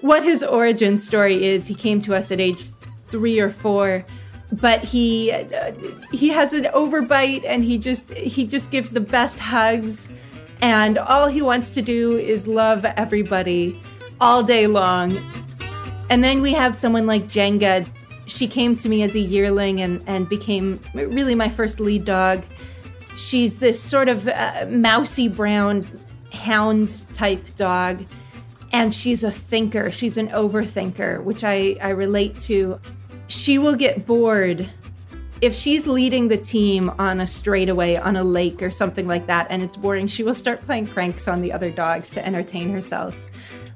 what 0.00 0.22
his 0.22 0.42
origin 0.42 0.98
story 0.98 1.44
is. 1.44 1.66
He 1.66 1.74
came 1.74 2.00
to 2.00 2.14
us 2.14 2.30
at 2.32 2.40
age 2.40 2.64
three 3.06 3.40
or 3.40 3.50
four 3.50 4.04
but 4.52 4.84
he 4.84 5.32
uh, 5.32 5.72
he 6.12 6.28
has 6.28 6.52
an 6.52 6.64
overbite 6.64 7.44
and 7.46 7.64
he 7.64 7.78
just 7.78 8.12
he 8.12 8.44
just 8.44 8.70
gives 8.70 8.90
the 8.90 9.00
best 9.00 9.38
hugs. 9.38 10.08
And 10.60 10.98
all 10.98 11.26
he 11.26 11.42
wants 11.42 11.70
to 11.70 11.82
do 11.82 12.16
is 12.16 12.46
love 12.46 12.84
everybody 12.84 13.80
all 14.20 14.42
day 14.42 14.66
long. 14.66 15.18
And 16.08 16.22
then 16.22 16.42
we 16.42 16.52
have 16.52 16.76
someone 16.76 17.06
like 17.06 17.24
jenga. 17.24 17.88
She 18.26 18.46
came 18.46 18.76
to 18.76 18.88
me 18.88 19.02
as 19.02 19.14
a 19.14 19.20
yearling 19.20 19.80
and 19.80 20.02
and 20.06 20.28
became 20.28 20.80
really 20.94 21.34
my 21.34 21.48
first 21.48 21.80
lead 21.80 22.04
dog. 22.04 22.44
She's 23.16 23.58
this 23.58 23.80
sort 23.80 24.08
of 24.08 24.28
uh, 24.28 24.66
mousy 24.68 25.28
brown 25.28 25.86
hound 26.32 27.02
type 27.14 27.56
dog. 27.56 28.04
And 28.74 28.94
she's 28.94 29.22
a 29.22 29.30
thinker. 29.30 29.90
She's 29.90 30.16
an 30.16 30.28
overthinker 30.28 31.22
which 31.24 31.42
i 31.42 31.76
i 31.80 31.88
relate 31.88 32.38
to 32.42 32.78
she 33.32 33.58
will 33.58 33.74
get 33.74 34.06
bored 34.06 34.68
if 35.40 35.54
she's 35.54 35.86
leading 35.86 36.28
the 36.28 36.36
team 36.36 36.90
on 36.98 37.18
a 37.18 37.26
straightaway 37.26 37.96
on 37.96 38.14
a 38.14 38.22
lake 38.22 38.62
or 38.62 38.70
something 38.70 39.08
like 39.08 39.26
that 39.26 39.46
and 39.48 39.62
it's 39.62 39.76
boring 39.76 40.06
she 40.06 40.22
will 40.22 40.34
start 40.34 40.60
playing 40.66 40.86
pranks 40.86 41.26
on 41.26 41.40
the 41.40 41.50
other 41.50 41.70
dogs 41.70 42.10
to 42.10 42.24
entertain 42.24 42.70
herself. 42.70 43.16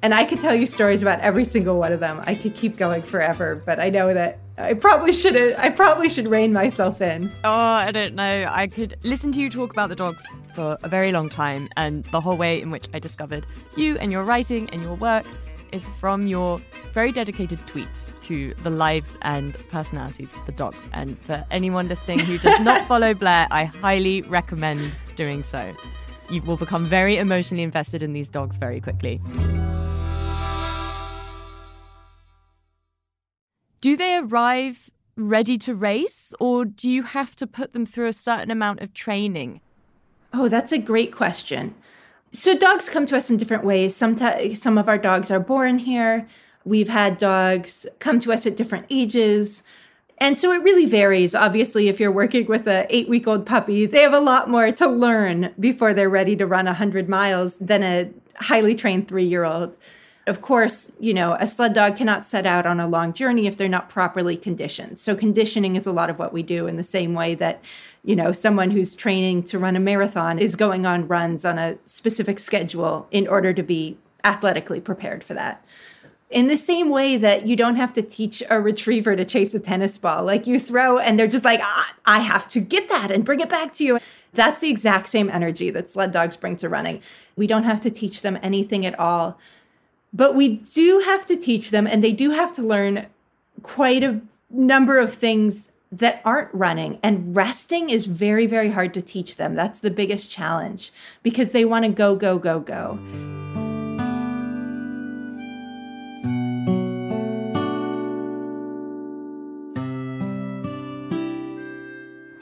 And 0.03 0.13
i 0.13 0.25
could 0.25 0.41
tell 0.41 0.55
you 0.55 0.67
stories 0.67 1.01
about 1.01 1.21
every 1.21 1.45
single 1.45 1.79
one 1.79 1.91
of 1.91 2.01
them. 2.01 2.23
I 2.27 2.35
could 2.35 2.55
keep 2.55 2.77
going 2.77 3.01
forever 3.01 3.63
but 3.65 3.81
i 3.81 3.89
know 3.89 4.13
that 4.13 4.41
i 4.59 4.75
probably 4.75 5.15
shouldn't 5.15 5.59
i 5.59 5.71
probably 5.71 6.11
should 6.11 6.29
rein 6.29 6.53
myself 6.53 7.01
in. 7.01 7.31
Oh 7.43 7.51
i 7.51 7.91
don't 7.91 8.15
know. 8.15 8.47
I 8.49 8.67
could 8.67 8.99
listen 9.05 9.33
to 9.33 9.41
you 9.41 9.49
talk 9.49 9.73
about 9.73 9.89
the 9.89 9.97
dogs 9.97 10.23
for 10.55 10.77
a 10.83 10.89
very 10.89 11.13
long 11.13 11.31
time 11.31 11.71
and 11.79 12.05
the 12.05 12.21
whole 12.21 12.37
way 12.37 12.61
in 12.61 12.71
which 12.71 12.89
i 12.93 12.99
discovered 12.99 13.47
you 13.75 13.97
and 13.99 14.13
your 14.13 14.23
writing 14.23 14.69
and 14.71 14.83
your 14.83 14.97
work 14.97 15.25
is 15.73 15.89
from 16.01 16.27
your 16.27 16.61
very 16.93 17.13
dedicated 17.13 17.59
tweets 17.67 18.09
to 18.23 18.55
the 18.63 18.71
lives 18.71 19.17
and 19.23 19.55
personalities 19.69 20.33
of 20.35 20.47
the 20.47 20.53
dogs. 20.53 20.89
And 20.93 21.19
for 21.19 21.45
anyone 21.51 21.89
listening 21.89 22.19
who 22.21 22.39
does 22.39 22.61
not 22.61 22.85
follow 22.89 23.15
Blair, 23.15 23.47
I 23.51 23.65
highly 23.65 24.23
recommend 24.23 24.97
doing 25.15 25.43
so. 25.43 25.73
You 26.31 26.43
will 26.43 26.57
become 26.57 26.87
very 26.87 27.17
emotionally 27.19 27.63
invested 27.63 28.03
in 28.03 28.13
these 28.13 28.29
dogs 28.29 28.57
very 28.57 28.81
quickly. 28.81 29.21
Do 33.81 33.97
they 33.97 34.17
arrive 34.17 34.91
ready 35.17 35.57
to 35.59 35.75
race, 35.75 36.35
or 36.41 36.65
do 36.65 36.91
you 36.91 37.03
have 37.03 37.35
to 37.37 37.47
put 37.47 37.73
them 37.73 37.87
through 37.87 38.09
a 38.09 38.13
certain 38.13 38.51
amount 38.51 38.81
of 38.81 38.93
training? 38.93 39.61
Oh, 40.33 40.49
that's 40.49 40.73
a 40.73 40.79
great 40.79 41.13
question. 41.13 41.75
So 42.33 42.57
dogs 42.57 42.89
come 42.89 43.07
to 43.07 43.17
us 43.17 43.31
in 43.31 43.37
different 43.37 43.65
ways. 43.65 43.97
Sometimes 43.97 44.61
some 44.61 44.79
of 44.79 44.89
our 44.89 44.99
dogs 44.99 45.31
are 45.31 45.41
born 45.41 45.79
here. 45.79 46.27
We've 46.65 46.89
had 46.89 47.19
dogs 47.19 47.87
come 47.99 48.21
to 48.21 48.33
us 48.33 48.47
at 48.47 48.57
different 48.57 48.87
ages. 48.91 49.63
And 50.19 50.37
so 50.37 50.53
it 50.53 50.63
really 50.63 50.87
varies. 50.87 51.35
Obviously, 51.35 51.89
if 51.89 52.01
you're 52.01 52.13
working 52.13 52.47
with 52.47 52.67
a 52.67 52.87
eight 52.95 53.09
week 53.09 53.27
old 53.27 53.47
puppy, 53.47 53.87
they 53.87 54.01
have 54.03 54.15
a 54.15 54.21
lot 54.21 54.51
more 54.51 54.73
to 54.73 54.89
learn 54.89 55.55
before 55.61 55.95
they're 55.95 56.11
ready 56.11 56.37
to 56.37 56.47
run 56.47 56.65
100 56.67 57.09
miles 57.09 57.57
than 57.59 57.83
a 57.83 58.11
highly 58.37 58.75
trained 58.75 59.09
three 59.09 59.25
year 59.25 59.45
old. 59.45 59.77
Of 60.27 60.43
course, 60.43 60.91
you 60.99 61.15
know, 61.15 61.37
a 61.39 61.47
sled 61.47 61.73
dog 61.73 61.97
cannot 61.97 62.27
set 62.27 62.47
out 62.47 62.67
on 62.67 62.81
a 62.81 62.89
long 62.89 63.13
journey 63.13 63.47
if 63.47 63.57
they're 63.57 63.69
not 63.69 63.89
properly 63.89 64.37
conditioned. 64.37 64.99
So 64.99 65.15
conditioning 65.15 65.77
is 65.77 65.87
a 65.87 65.93
lot 65.93 66.11
of 66.11 66.19
what 66.19 66.33
we 66.33 66.43
do 66.43 66.67
in 66.67 66.77
the 66.77 66.83
same 66.83 67.15
way 67.15 67.37
that, 67.37 67.63
you 68.03 68.17
know, 68.17 68.33
someone 68.33 68.73
who's 68.73 68.97
training 68.97 69.45
to 69.45 69.59
run 69.59 69.77
a 69.77 69.81
marathon 69.81 70.41
is 70.41 70.57
going 70.57 70.85
on 70.85 71.07
runs 71.07 71.45
on 71.45 71.61
a 71.61 71.79
specific 71.85 72.41
schedule 72.41 73.07
in 73.13 73.29
order 73.29 73.53
to 73.53 73.63
be 73.63 73.99
athletically 74.25 74.81
prepared 74.81 75.23
for 75.23 75.35
that. 75.35 75.65
In 76.29 76.49
the 76.49 76.57
same 76.57 76.89
way 76.89 77.17
that 77.17 77.47
you 77.47 77.55
don't 77.55 77.77
have 77.77 77.93
to 77.93 78.03
teach 78.03 78.43
a 78.51 78.61
retriever 78.61 79.15
to 79.15 79.25
chase 79.25 79.55
a 79.55 79.61
tennis 79.61 79.97
ball, 79.97 80.25
like 80.25 80.49
you 80.49 80.59
throw 80.59 80.99
and 80.99 81.17
they're 81.17 81.29
just 81.29 81.45
like, 81.45 81.61
ah, 81.63 81.95
I 82.05 82.19
have 82.19 82.49
to 82.49 82.61
get 82.61 82.89
that 82.89 83.13
and 83.13 83.25
bring 83.25 83.39
it 83.39 83.49
back 83.49 83.73
to 83.75 83.85
you. 83.85 84.01
That's 84.33 84.61
the 84.61 84.71
exact 84.71 85.07
same 85.07 85.31
energy 85.31 85.71
that 85.71 85.89
sled 85.89 86.11
dogs 86.11 86.37
bring 86.37 86.57
to 86.57 86.69
running. 86.69 87.01
We 87.37 87.47
don't 87.47 87.63
have 87.63 87.81
to 87.83 87.91
teach 87.91 88.23
them 88.23 88.41
anything 88.43 88.85
at 88.85 88.99
all 88.99 89.39
but 90.13 90.35
we 90.35 90.49
do 90.57 91.01
have 91.05 91.27
to 91.27 91.37
teach 91.37 91.71
them, 91.71 91.87
and 91.87 92.03
they 92.03 92.13
do 92.13 92.31
have 92.31 92.53
to 92.55 92.63
learn 92.63 93.07
quite 93.63 94.03
a 94.03 94.21
number 94.51 94.99
of 94.99 95.15
things 95.15 95.71
that 95.93 96.21
aren't 96.25 96.53
running. 96.53 96.99
And 97.03 97.35
resting 97.35 97.91
is 97.91 98.07
very, 98.07 98.47
very 98.47 98.71
hard 98.71 98.93
to 98.95 99.03
teach 99.03 99.37
them. 99.37 99.55
That's 99.55 99.81
the 99.81 99.91
biggest 99.91 100.31
challenge 100.31 100.93
because 101.23 101.51
they 101.51 101.65
want 101.65 101.85
to 101.85 101.91
go, 101.91 102.17
go, 102.17 102.39
go, 102.39 102.61
go. 102.61 102.99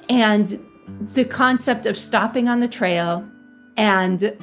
And 0.09 0.65
the 1.15 1.25
concept 1.25 1.87
of 1.87 1.97
stopping 1.97 2.49
on 2.49 2.61
the 2.61 2.69
trail 2.69 3.29
and 3.77 4.37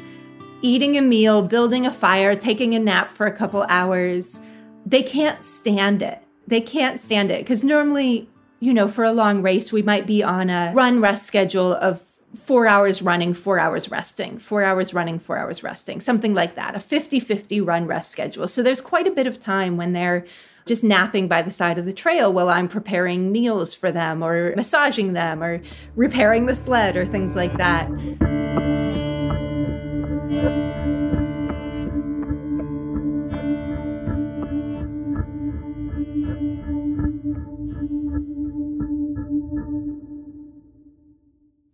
eating 0.62 0.98
a 0.98 1.02
meal, 1.02 1.42
building 1.42 1.86
a 1.86 1.92
fire, 1.92 2.36
taking 2.36 2.76
a 2.76 2.80
nap 2.80 3.12
for 3.12 3.26
a 3.26 3.32
couple 3.32 3.64
hours, 3.64 4.40
they 4.86 5.04
can't 5.04 5.46
stand 5.46 6.02
it. 6.02 6.22
They 6.48 6.62
can't 6.62 7.00
stand 7.00 7.32
it 7.32 7.40
because 7.40 7.64
normally, 7.64 8.30
you 8.60 8.74
know, 8.74 8.88
for 8.88 9.04
a 9.04 9.12
long 9.12 9.42
race, 9.42 9.72
we 9.72 9.82
might 9.82 10.06
be 10.06 10.24
on 10.24 10.50
a 10.50 10.72
run 10.76 11.00
rest 11.02 11.26
schedule 11.26 11.74
of 11.74 12.02
four 12.36 12.66
hours 12.66 13.02
running, 13.02 13.34
four 13.34 13.60
hours 13.60 13.92
resting, 13.92 14.38
four 14.38 14.64
hours 14.64 14.94
running, 14.94 15.20
four 15.20 15.38
hours 15.38 15.64
resting, 15.64 16.00
something 16.00 16.34
like 16.34 16.56
that, 16.56 16.76
a 16.76 16.80
50 16.80 17.20
50 17.20 17.62
run 17.62 17.86
rest 17.86 18.12
schedule. 18.12 18.48
So 18.48 18.64
there's 18.64 18.82
quite 18.82 19.08
a 19.08 19.12
bit 19.12 19.28
of 19.28 19.40
time 19.40 19.78
when 19.78 19.94
they're 19.94 20.26
just 20.66 20.84
napping 20.84 21.28
by 21.28 21.42
the 21.42 21.52
side 21.52 21.78
of 21.78 21.86
the 21.86 21.94
trail 21.94 22.32
while 22.32 22.50
I'm 22.50 22.68
preparing 22.68 23.32
meals 23.32 23.74
for 23.74 23.92
them 23.92 24.24
or 24.24 24.56
massaging 24.56 25.14
them 25.14 25.44
or 25.44 25.62
repairing 25.96 26.46
the 26.46 26.56
sled 26.56 26.96
or 26.96 27.06
things 27.06 27.36
like 27.36 27.54
that. 27.54 29.01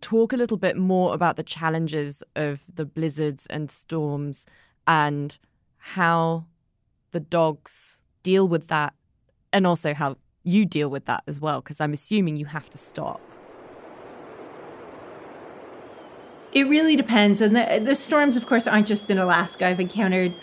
Talk 0.08 0.32
a 0.32 0.38
little 0.38 0.56
bit 0.56 0.74
more 0.74 1.12
about 1.12 1.36
the 1.36 1.42
challenges 1.42 2.22
of 2.34 2.60
the 2.74 2.86
blizzards 2.86 3.46
and 3.48 3.70
storms 3.70 4.46
and 4.86 5.38
how 5.76 6.46
the 7.10 7.20
dogs 7.20 8.00
deal 8.22 8.48
with 8.48 8.68
that 8.68 8.94
and 9.52 9.66
also 9.66 9.92
how 9.92 10.16
you 10.44 10.64
deal 10.64 10.88
with 10.88 11.04
that 11.04 11.24
as 11.26 11.40
well 11.40 11.60
because 11.60 11.78
I'm 11.78 11.92
assuming 11.92 12.38
you 12.38 12.46
have 12.46 12.70
to 12.70 12.78
stop. 12.78 13.20
It 16.52 16.66
really 16.66 16.96
depends. 16.96 17.42
And 17.42 17.54
the, 17.54 17.82
the 17.84 17.94
storms, 17.94 18.38
of 18.38 18.46
course, 18.46 18.66
aren't 18.66 18.86
just 18.86 19.10
in 19.10 19.18
Alaska. 19.18 19.66
I've 19.66 19.78
encountered 19.78 20.34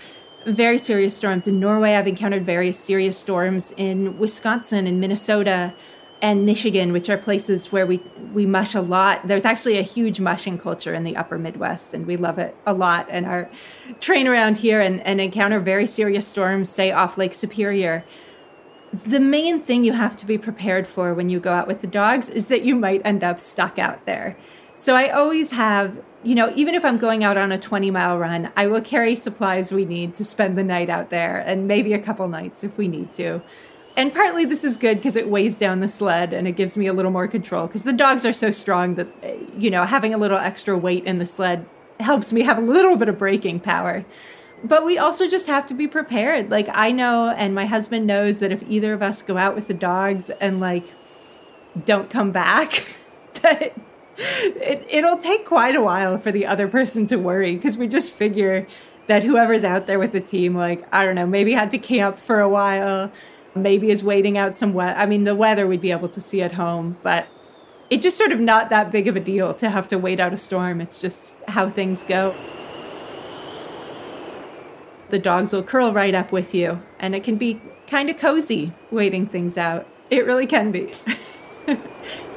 very 0.45 0.77
serious 0.77 1.17
storms 1.17 1.47
in 1.47 1.59
Norway. 1.59 1.95
I've 1.95 2.07
encountered 2.07 2.45
various 2.45 2.77
serious 2.77 3.17
storms 3.17 3.73
in 3.77 4.19
Wisconsin 4.19 4.85
and 4.85 4.99
Minnesota 4.99 5.73
and 6.25 6.43
Michigan, 6.43 6.91
which 6.91 7.07
are 7.07 7.19
places 7.19 7.71
where 7.71 7.85
we, 7.85 8.01
we 8.33 8.47
mush 8.47 8.73
a 8.73 8.81
lot. 8.81 9.27
There's 9.27 9.45
actually 9.45 9.77
a 9.77 9.83
huge 9.83 10.19
mushing 10.19 10.57
culture 10.57 10.91
in 10.91 11.03
the 11.03 11.15
upper 11.15 11.37
Midwest, 11.37 11.93
and 11.93 12.07
we 12.07 12.17
love 12.17 12.39
it 12.39 12.57
a 12.65 12.73
lot. 12.73 13.05
And 13.11 13.27
our 13.27 13.47
train 13.99 14.27
around 14.27 14.57
here 14.57 14.81
and, 14.81 15.01
and 15.01 15.21
encounter 15.21 15.59
very 15.59 15.85
serious 15.85 16.27
storms, 16.27 16.67
say 16.67 16.91
off 16.91 17.19
Lake 17.19 17.35
Superior. 17.35 18.03
The 18.91 19.19
main 19.19 19.61
thing 19.61 19.83
you 19.83 19.93
have 19.93 20.15
to 20.15 20.25
be 20.25 20.39
prepared 20.39 20.87
for 20.87 21.13
when 21.13 21.29
you 21.29 21.39
go 21.39 21.53
out 21.53 21.67
with 21.67 21.81
the 21.81 21.87
dogs 21.87 22.27
is 22.27 22.47
that 22.47 22.63
you 22.63 22.73
might 22.73 23.03
end 23.05 23.23
up 23.23 23.39
stuck 23.39 23.77
out 23.77 24.07
there. 24.07 24.35
So 24.73 24.95
I 24.95 25.09
always 25.09 25.51
have, 25.51 26.01
you 26.23 26.33
know, 26.33 26.51
even 26.55 26.73
if 26.73 26.83
I'm 26.83 26.97
going 26.97 27.23
out 27.23 27.37
on 27.37 27.51
a 27.51 27.59
20 27.59 27.91
mile 27.91 28.17
run, 28.17 28.51
I 28.57 28.65
will 28.65 28.81
carry 28.81 29.13
supplies 29.13 29.71
we 29.71 29.85
need 29.85 30.15
to 30.15 30.23
spend 30.23 30.57
the 30.57 30.63
night 30.63 30.89
out 30.89 31.11
there 31.11 31.37
and 31.37 31.67
maybe 31.67 31.93
a 31.93 31.99
couple 31.99 32.27
nights 32.27 32.63
if 32.63 32.79
we 32.79 32.87
need 32.87 33.13
to. 33.13 33.43
And 33.97 34.13
partly 34.13 34.45
this 34.45 34.63
is 34.63 34.75
good 34.75 34.97
because 34.97 35.15
it 35.15 35.29
weighs 35.29 35.57
down 35.57 35.79
the 35.79 35.87
sled 35.87 36.33
and 36.33 36.47
it 36.47 36.53
gives 36.53 36.77
me 36.77 36.87
a 36.87 36.93
little 36.93 37.11
more 37.11 37.27
control 37.27 37.67
because 37.67 37.83
the 37.83 37.93
dogs 37.93 38.25
are 38.25 38.33
so 38.33 38.51
strong 38.51 38.95
that, 38.95 39.07
you 39.57 39.69
know, 39.69 39.85
having 39.85 40.13
a 40.13 40.17
little 40.17 40.37
extra 40.37 40.77
weight 40.77 41.05
in 41.05 41.17
the 41.17 41.25
sled 41.25 41.65
helps 41.99 42.33
me 42.33 42.41
have 42.41 42.57
a 42.57 42.61
little 42.61 42.97
bit 42.97 43.07
of 43.07 43.17
braking 43.17 43.59
power. 43.59 44.05
But 44.63 44.85
we 44.85 44.97
also 44.97 45.29
just 45.29 45.47
have 45.47 45.65
to 45.67 45.73
be 45.73 45.87
prepared. 45.87 46.49
Like, 46.49 46.67
I 46.71 46.91
know, 46.91 47.29
and 47.29 47.53
my 47.53 47.65
husband 47.65 48.07
knows 48.07 48.39
that 48.39 48.51
if 48.51 48.63
either 48.67 48.93
of 48.93 49.01
us 49.01 49.21
go 49.21 49.37
out 49.37 49.55
with 49.55 49.67
the 49.67 49.73
dogs 49.73 50.29
and, 50.41 50.59
like, 50.59 50.93
don't 51.85 52.09
come 52.09 52.31
back, 52.31 52.71
that 53.41 53.77
it, 54.17 54.87
it'll 54.89 55.17
take 55.17 55.45
quite 55.45 55.75
a 55.75 55.81
while 55.81 56.17
for 56.17 56.31
the 56.31 56.45
other 56.45 56.67
person 56.67 57.05
to 57.07 57.17
worry 57.17 57.55
because 57.55 57.77
we 57.77 57.87
just 57.87 58.11
figure 58.11 58.67
that 59.07 59.23
whoever's 59.23 59.63
out 59.63 59.87
there 59.87 59.99
with 59.99 60.13
the 60.13 60.21
team, 60.21 60.55
like, 60.55 60.87
I 60.91 61.05
don't 61.05 61.15
know, 61.15 61.27
maybe 61.27 61.53
had 61.53 61.69
to 61.71 61.77
camp 61.77 62.17
for 62.17 62.39
a 62.39 62.49
while, 62.49 63.11
maybe 63.55 63.89
is 63.89 64.03
waiting 64.03 64.37
out 64.37 64.57
some 64.57 64.73
wet. 64.73 64.97
I 64.97 65.05
mean, 65.05 65.23
the 65.23 65.35
weather 65.35 65.65
we'd 65.65 65.81
be 65.81 65.91
able 65.91 66.09
to 66.09 66.21
see 66.21 66.41
at 66.41 66.53
home, 66.53 66.97
but 67.01 67.27
it's 67.89 68.03
just 68.03 68.17
sort 68.17 68.31
of 68.31 68.39
not 68.39 68.69
that 68.69 68.91
big 68.91 69.07
of 69.07 69.15
a 69.15 69.19
deal 69.19 69.53
to 69.55 69.69
have 69.69 69.87
to 69.89 69.97
wait 69.97 70.19
out 70.19 70.33
a 70.33 70.37
storm. 70.37 70.81
It's 70.81 70.99
just 70.99 71.37
how 71.47 71.69
things 71.69 72.03
go. 72.03 72.35
The 75.09 75.19
dogs 75.19 75.53
will 75.53 75.63
curl 75.63 75.93
right 75.93 76.15
up 76.15 76.31
with 76.31 76.53
you, 76.53 76.81
and 76.99 77.15
it 77.15 77.23
can 77.23 77.37
be 77.37 77.61
kind 77.87 78.09
of 78.09 78.17
cozy 78.17 78.73
waiting 78.91 79.27
things 79.27 79.57
out. 79.57 79.87
It 80.09 80.25
really 80.25 80.47
can 80.47 80.71
be. 80.71 80.91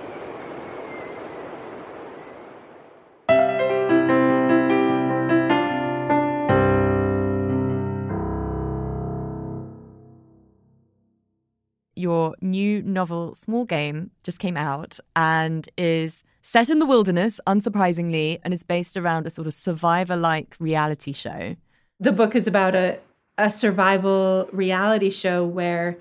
your 12.08 12.34
new 12.40 12.80
novel, 12.82 13.34
Small 13.34 13.64
Game, 13.66 14.10
just 14.22 14.38
came 14.38 14.56
out 14.56 14.98
and 15.14 15.68
is 15.76 16.24
set 16.40 16.70
in 16.70 16.78
the 16.78 16.86
wilderness, 16.86 17.38
unsurprisingly, 17.46 18.40
and 18.42 18.54
is 18.54 18.62
based 18.62 18.96
around 18.96 19.26
a 19.26 19.30
sort 19.30 19.46
of 19.46 19.52
survivor 19.52 20.16
like 20.16 20.56
reality 20.58 21.12
show. 21.12 21.54
The 22.00 22.12
book 22.12 22.34
is 22.34 22.46
about 22.46 22.74
a, 22.74 22.98
a 23.36 23.50
survival 23.50 24.48
reality 24.52 25.10
show 25.10 25.44
where 25.44 25.98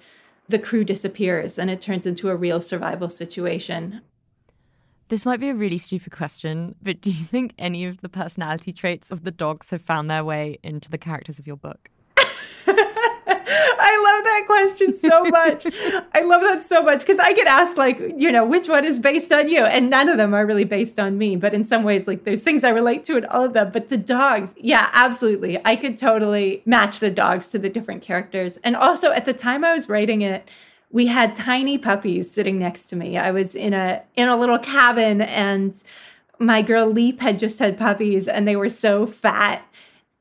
the 0.48 0.60
crew 0.60 0.86
disappears 0.86 1.60
and 1.60 1.70
it 1.70 1.82
turns 1.82 2.06
into 2.06 2.30
a 2.30 2.36
real 2.36 2.62
survival 2.62 3.10
situation. 3.10 4.02
This 5.10 5.26
might 5.26 5.42
be 5.42 5.50
a 5.50 5.56
really 5.56 5.78
stupid 5.78 6.14
question, 6.14 6.76
but 6.82 7.02
do 7.02 7.12
you 7.12 7.26
think 7.26 7.54
any 7.58 7.84
of 7.84 8.00
the 8.00 8.10
personality 8.10 8.72
traits 8.72 9.12
of 9.12 9.24
the 9.26 9.32
dogs 9.32 9.72
have 9.72 9.82
found 9.82 10.10
their 10.10 10.24
way 10.24 10.58
into 10.64 10.90
the 10.90 10.98
characters 10.98 11.38
of 11.40 11.48
your 11.48 11.58
book? 11.58 11.90
I 13.50 14.02
love 14.04 14.24
that 14.24 14.44
question 14.46 14.96
so 14.96 15.24
much. 15.26 15.66
I 16.14 16.22
love 16.22 16.42
that 16.42 16.66
so 16.66 16.82
much 16.84 17.00
because 17.00 17.20
I 17.20 17.34
get 17.34 17.48
asked, 17.48 17.78
like, 17.78 18.00
you 18.18 18.32
know, 18.32 18.46
which 18.46 18.68
one 18.68 18.86
is 18.86 19.00
based 19.00 19.32
on 19.32 19.48
you? 19.50 19.64
And 19.64 19.90
none 19.90 20.10
of 20.10 20.18
them 20.18 20.34
are 20.34 20.46
really 20.46 20.66
based 20.66 21.00
on 21.00 21.18
me. 21.18 21.36
But 21.36 21.54
in 21.54 21.66
some 21.66 21.84
ways, 21.84 22.08
like, 22.08 22.24
there's 22.24 22.42
things 22.42 22.64
I 22.64 22.70
relate 22.70 23.06
to 23.06 23.18
in 23.18 23.26
all 23.26 23.46
of 23.46 23.54
them. 23.54 23.72
But 23.72 23.90
the 23.90 23.98
dogs, 23.98 24.54
yeah, 24.58 24.90
absolutely. 24.94 25.60
I 25.66 25.76
could 25.76 25.98
totally 25.98 26.62
match 26.66 27.00
the 27.00 27.12
dogs 27.12 27.50
to 27.50 27.60
the 27.60 27.70
different 27.70 28.02
characters. 28.02 28.58
And 28.58 28.76
also, 28.76 29.12
at 29.12 29.26
the 29.26 29.34
time 29.34 29.64
I 29.64 29.74
was 29.74 29.88
writing 29.90 30.22
it, 30.22 30.48
we 30.92 31.08
had 31.08 31.36
tiny 31.36 31.78
puppies 31.78 32.32
sitting 32.32 32.58
next 32.60 32.86
to 32.88 32.96
me. 32.96 33.18
I 33.18 33.32
was 33.32 33.56
in 33.56 33.74
a 33.74 34.04
in 34.16 34.30
a 34.30 34.38
little 34.38 34.58
cabin 34.58 35.22
and 35.22 35.74
my 36.40 36.62
girl 36.62 36.88
Leap 36.88 37.20
had 37.20 37.40
just 37.40 37.60
had 37.60 37.78
puppies 37.78 38.28
and 38.28 38.48
they 38.48 38.56
were 38.56 38.70
so 38.70 39.06
fat 39.06 39.66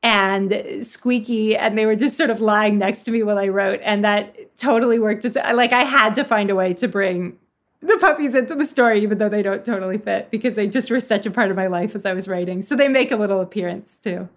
and 0.07 0.85
squeaky 0.85 1.57
and 1.57 1.77
they 1.77 1.85
were 1.85 1.93
just 1.93 2.15
sort 2.15 2.29
of 2.29 2.39
lying 2.39 2.77
next 2.77 3.03
to 3.03 3.11
me 3.11 3.23
while 3.23 3.37
I 3.37 3.49
wrote 3.49 3.81
and 3.83 4.05
that 4.05 4.55
totally 4.55 4.99
worked. 4.99 5.25
Like 5.35 5.73
I 5.73 5.83
had 5.83 6.15
to 6.15 6.23
find 6.23 6.49
a 6.49 6.55
way 6.55 6.73
to 6.75 6.87
bring 6.87 7.37
the 7.81 7.97
puppies 7.99 8.33
into 8.33 8.55
the 8.55 8.63
story 8.63 9.01
even 9.01 9.17
though 9.17 9.27
they 9.27 9.41
don't 9.41 9.65
totally 9.65 9.97
fit 9.97 10.31
because 10.31 10.55
they 10.55 10.65
just 10.65 10.89
were 10.89 11.01
such 11.01 11.25
a 11.25 11.31
part 11.31 11.51
of 11.51 11.57
my 11.57 11.67
life 11.67 11.93
as 11.93 12.05
I 12.05 12.13
was 12.13 12.29
writing. 12.29 12.61
So 12.61 12.73
they 12.73 12.87
make 12.87 13.11
a 13.11 13.17
little 13.17 13.41
appearance 13.41 13.97
too. 13.97 14.29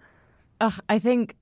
I 0.59 0.99
think 0.99 1.37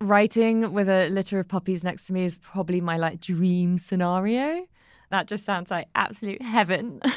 writing 0.00 0.72
with 0.72 0.88
a 0.88 1.10
litter 1.10 1.38
of 1.38 1.48
puppies 1.48 1.84
next 1.84 2.06
to 2.06 2.14
me 2.14 2.24
is 2.24 2.36
probably 2.36 2.80
my 2.80 2.96
like 2.96 3.20
dream 3.20 3.76
scenario. 3.76 4.66
That 5.10 5.26
just 5.26 5.44
sounds 5.44 5.70
like 5.70 5.88
absolute 5.94 6.40
heaven. 6.40 7.02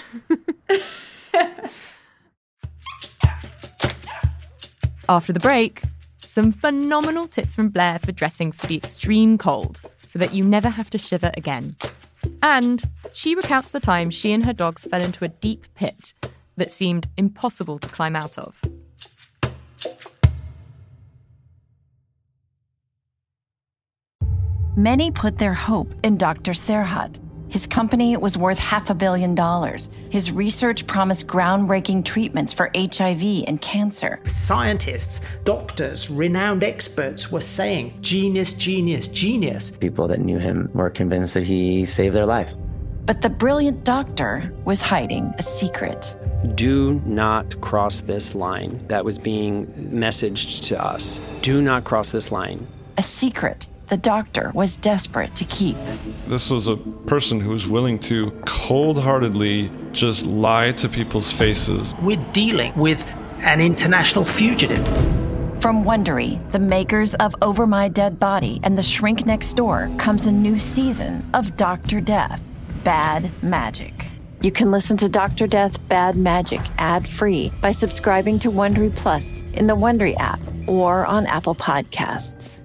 After 5.10 5.32
the 5.32 5.40
break, 5.40 5.84
some 6.38 6.52
phenomenal 6.52 7.28
tips 7.28 7.56
from 7.56 7.70
Blair 7.70 7.98
for 7.98 8.12
dressing 8.12 8.52
for 8.52 8.68
the 8.68 8.78
extreme 8.78 9.40
cold 9.40 9.82
so 10.06 10.20
that 10.20 10.36
you 10.36 10.44
never 10.44 10.70
have 10.70 10.88
to 10.88 10.96
shiver 11.00 11.32
again. 11.34 11.76
And 12.44 12.84
she 13.12 13.34
recounts 13.34 13.72
the 13.72 13.80
time 13.80 14.12
she 14.12 14.32
and 14.34 14.46
her 14.46 14.54
dogs 14.54 14.86
fell 14.86 15.02
into 15.02 15.26
a 15.26 15.30
deep 15.30 15.66
pit 15.74 16.14
that 16.56 16.70
seemed 16.70 17.08
impossible 17.18 17.80
to 17.80 17.90
climb 17.90 18.16
out 18.16 18.38
of. 18.38 18.62
Many 24.76 25.10
put 25.10 25.40
their 25.40 25.56
hope 25.56 25.92
in 26.04 26.18
Dr. 26.18 26.52
Serhat 26.52 27.20
his 27.50 27.66
company 27.68 28.18
was 28.18 28.38
worth 28.38 28.60
half 28.60 28.90
a 28.90 28.94
billion 28.94 29.36
dollars. 29.36 29.90
His 30.10 30.32
research 30.32 30.86
promised 30.88 31.28
groundbreaking 31.28 32.06
treatments 32.06 32.54
for 32.54 32.70
HIV 32.76 33.46
and 33.48 33.62
cancer. 33.62 34.20
Scientists, 34.26 35.22
doctors, 35.44 36.10
renowned 36.10 36.64
experts 36.64 37.32
were 37.32 37.42
saying, 37.42 37.98
genius, 38.02 38.54
genius, 38.54 39.08
genius. 39.08 39.72
People 39.72 40.08
that 40.08 40.20
knew 40.20 40.40
him 40.40 40.70
were 40.74 40.90
convinced 40.90 41.34
that 41.36 41.44
he 41.44 41.86
saved 41.86 42.16
their 42.16 42.26
life. 42.26 42.54
But 43.06 43.22
the 43.22 43.30
brilliant 43.30 43.86
doctor 43.86 44.54
was 44.66 44.82
hiding 44.82 45.34
a 45.38 45.42
secret. 45.42 46.16
Do 46.56 47.02
not 47.06 47.60
cross 47.62 48.02
this 48.02 48.36
line 48.36 48.86
that 48.88 49.06
was 49.06 49.18
being 49.18 49.68
messaged 49.68 50.68
to 50.68 50.84
us. 50.84 51.22
Do 51.42 51.62
not 51.62 51.86
cross 51.86 52.12
this 52.12 52.32
line. 52.32 52.68
A 52.98 53.04
secret 53.04 53.68
the 53.88 53.98
doctor 53.98 54.52
was 54.54 54.78
desperate 54.78 55.36
to 55.36 55.46
keep. 55.46 55.78
This 56.28 56.50
was 56.50 56.68
a 56.68 56.76
person 56.76 57.40
who 57.40 57.52
was 57.52 57.68
willing 57.68 58.00
to 58.00 58.32
cold 58.46 59.00
heartedly 59.00 59.72
just 59.94 60.26
lie 60.26 60.72
to 60.74 60.90
people's 60.90 61.32
faces. 61.32 61.96
We're 62.02 62.24
dealing 62.34 62.74
with 62.76 63.06
an 63.40 63.62
international 63.62 64.26
fugitive. 64.26 64.86
From 65.62 65.84
Wondery, 65.84 66.40
the 66.52 66.60
makers 66.60 67.16
of 67.16 67.36
Over 67.42 67.66
My 67.66 67.88
Dead 67.88 68.20
Body 68.20 68.60
and 68.64 68.78
The 68.78 68.84
Shrink 68.84 69.26
Next 69.26 69.54
Door, 69.54 69.90
comes 69.98 70.28
a 70.28 70.32
new 70.32 70.60
season 70.60 71.28
of 71.34 71.58
Dr. 71.58 72.00
Death 72.00 72.42
Bad 72.84 73.32
Magic. 73.42 74.12
You 74.42 74.52
can 74.52 74.70
listen 74.70 74.98
to 74.98 75.10
Dr. 75.10 75.48
Death 75.48 75.80
Bad 75.90 76.16
Magic 76.16 76.62
ad 76.78 77.08
free 77.08 77.52
by 77.60 77.72
subscribing 77.72 78.38
to 78.40 78.52
Wondery 78.52 78.96
Plus 78.96 79.42
in 79.54 79.66
the 79.66 79.76
Wondery 79.76 80.16
app 80.20 80.40
or 80.68 81.06
on 81.08 81.26
Apple 81.26 81.56
Podcasts. 81.56 82.57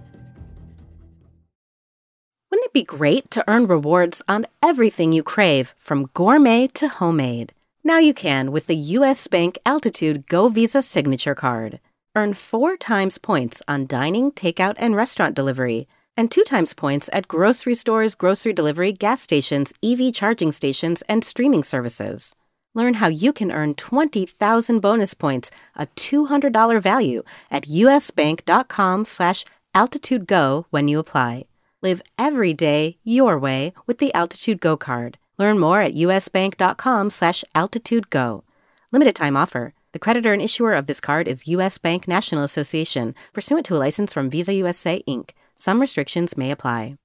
It 2.73 2.87
be 2.89 2.97
great 2.97 3.31
to 3.33 3.45
earn 3.49 3.67
rewards 3.67 4.23
on 4.27 4.47
everything 4.63 5.13
you 5.13 5.23
crave, 5.23 5.75
from 5.79 6.09
gourmet 6.15 6.69
to 6.69 6.89
homemade? 6.89 7.53
Now 7.85 7.99
you 7.99 8.15
can 8.15 8.51
with 8.51 8.67
the 8.67 8.97
US 8.97 9.27
Bank 9.27 9.59
Altitude 9.67 10.27
Go 10.27 10.49
Visa 10.49 10.81
Signature 10.81 11.35
Card. 11.35 11.81
Earn 12.17 12.33
four 12.33 12.79
times 12.79 13.19
points 13.19 13.61
on 13.69 13.87
dining, 13.87 14.33
takeout, 14.33 14.77
and 14.79 14.97
restaurant 14.97 15.35
delivery, 15.37 15.87
and 16.17 16.31
two 16.31 16.45
times 16.45 16.73
points 16.73 17.11
at 17.13 17.29
grocery 17.29 17.75
stores, 17.75 18.15
grocery 18.15 18.55
delivery, 18.55 18.93
gas 18.93 19.21
stations, 19.21 19.75
EV 19.83 20.15
charging 20.15 20.51
stations, 20.51 21.03
and 21.11 21.25
streaming 21.25 21.65
services. 21.65 22.35
Learn 22.75 22.95
how 22.95 23.09
you 23.09 23.35
can 23.35 23.53
earn 23.53 23.75
20,000 23.75 24.81
bonus 24.81 25.13
points, 25.13 25.51
a 25.77 25.89
$200 25.89 26.81
value, 26.81 27.23
at 27.51 27.65
usbank.com 27.65 29.05
slash 29.05 29.45
altitudego 29.75 30.65
when 30.71 30.89
you 30.89 30.99
apply. 30.99 31.45
Live 31.83 32.01
every 32.17 32.55
day 32.55 32.99
your 33.03 33.39
way 33.39 33.73
with 33.87 33.99
the 33.99 34.15
Altitude 34.15 34.61
Go 34.61 34.77
card. 34.77 35.19
Learn 35.37 35.59
more 35.59 35.81
at 35.81 35.95
usbank.com 35.95 37.11
slash 37.11 37.45
altitudego. 37.55 38.45
Limited 38.93 39.17
time 39.17 39.37
offer. 39.37 39.75
The 39.91 39.99
creditor 39.99 40.33
and 40.33 40.41
issuer 40.41 40.73
of 40.73 40.87
this 40.87 41.01
card 41.01 41.27
is 41.27 41.49
U.S. 41.49 41.79
Bank 41.79 42.07
National 42.07 42.45
Association, 42.45 43.15
pursuant 43.33 43.67
to 43.67 43.77
a 43.77 43.79
license 43.79 44.13
from 44.13 44.31
Visa 44.31 44.55
USA, 44.55 45.03
Inc. 45.09 45.31
Some 45.57 45.81
restrictions 45.81 46.37
may 46.37 46.51
apply. 46.51 46.97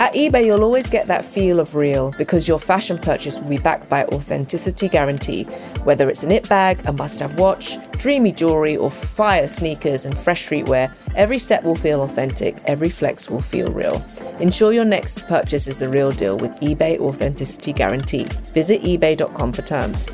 At 0.00 0.14
eBay, 0.14 0.46
you'll 0.46 0.62
always 0.62 0.88
get 0.88 1.08
that 1.08 1.24
feel 1.24 1.58
of 1.58 1.74
real 1.74 2.12
because 2.12 2.46
your 2.46 2.60
fashion 2.60 2.98
purchase 2.98 3.36
will 3.36 3.48
be 3.48 3.58
backed 3.58 3.88
by 3.88 4.04
authenticity 4.04 4.88
guarantee. 4.88 5.42
Whether 5.82 6.08
it's 6.08 6.22
a 6.22 6.28
knit 6.28 6.48
bag, 6.48 6.80
a 6.86 6.92
must 6.92 7.18
have 7.18 7.36
watch, 7.36 7.76
dreamy 7.92 8.30
jewelry, 8.30 8.76
or 8.76 8.92
fire 8.92 9.48
sneakers 9.48 10.06
and 10.06 10.16
fresh 10.16 10.46
streetwear, 10.46 10.94
every 11.16 11.38
step 11.38 11.64
will 11.64 11.74
feel 11.74 12.02
authentic, 12.02 12.58
every 12.66 12.90
flex 12.90 13.28
will 13.28 13.42
feel 13.42 13.72
real. 13.72 14.04
Ensure 14.38 14.72
your 14.72 14.84
next 14.84 15.26
purchase 15.26 15.66
is 15.66 15.80
the 15.80 15.88
real 15.88 16.12
deal 16.12 16.36
with 16.36 16.52
eBay 16.60 16.98
Authenticity 16.98 17.72
Guarantee. 17.72 18.24
Visit 18.54 18.82
eBay.com 18.82 19.52
for 19.52 19.62
terms. 19.62 20.08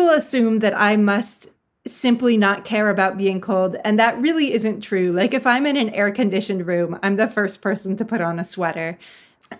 People 0.00 0.14
assume 0.14 0.60
that 0.60 0.72
I 0.80 0.96
must 0.96 1.48
simply 1.86 2.38
not 2.38 2.64
care 2.64 2.88
about 2.88 3.18
being 3.18 3.38
cold. 3.38 3.76
And 3.84 3.98
that 3.98 4.18
really 4.18 4.54
isn't 4.54 4.80
true. 4.80 5.12
Like, 5.12 5.34
if 5.34 5.46
I'm 5.46 5.66
in 5.66 5.76
an 5.76 5.90
air 5.90 6.10
conditioned 6.10 6.66
room, 6.66 6.98
I'm 7.02 7.16
the 7.16 7.28
first 7.28 7.60
person 7.60 7.96
to 7.96 8.04
put 8.06 8.22
on 8.22 8.38
a 8.38 8.44
sweater. 8.44 8.98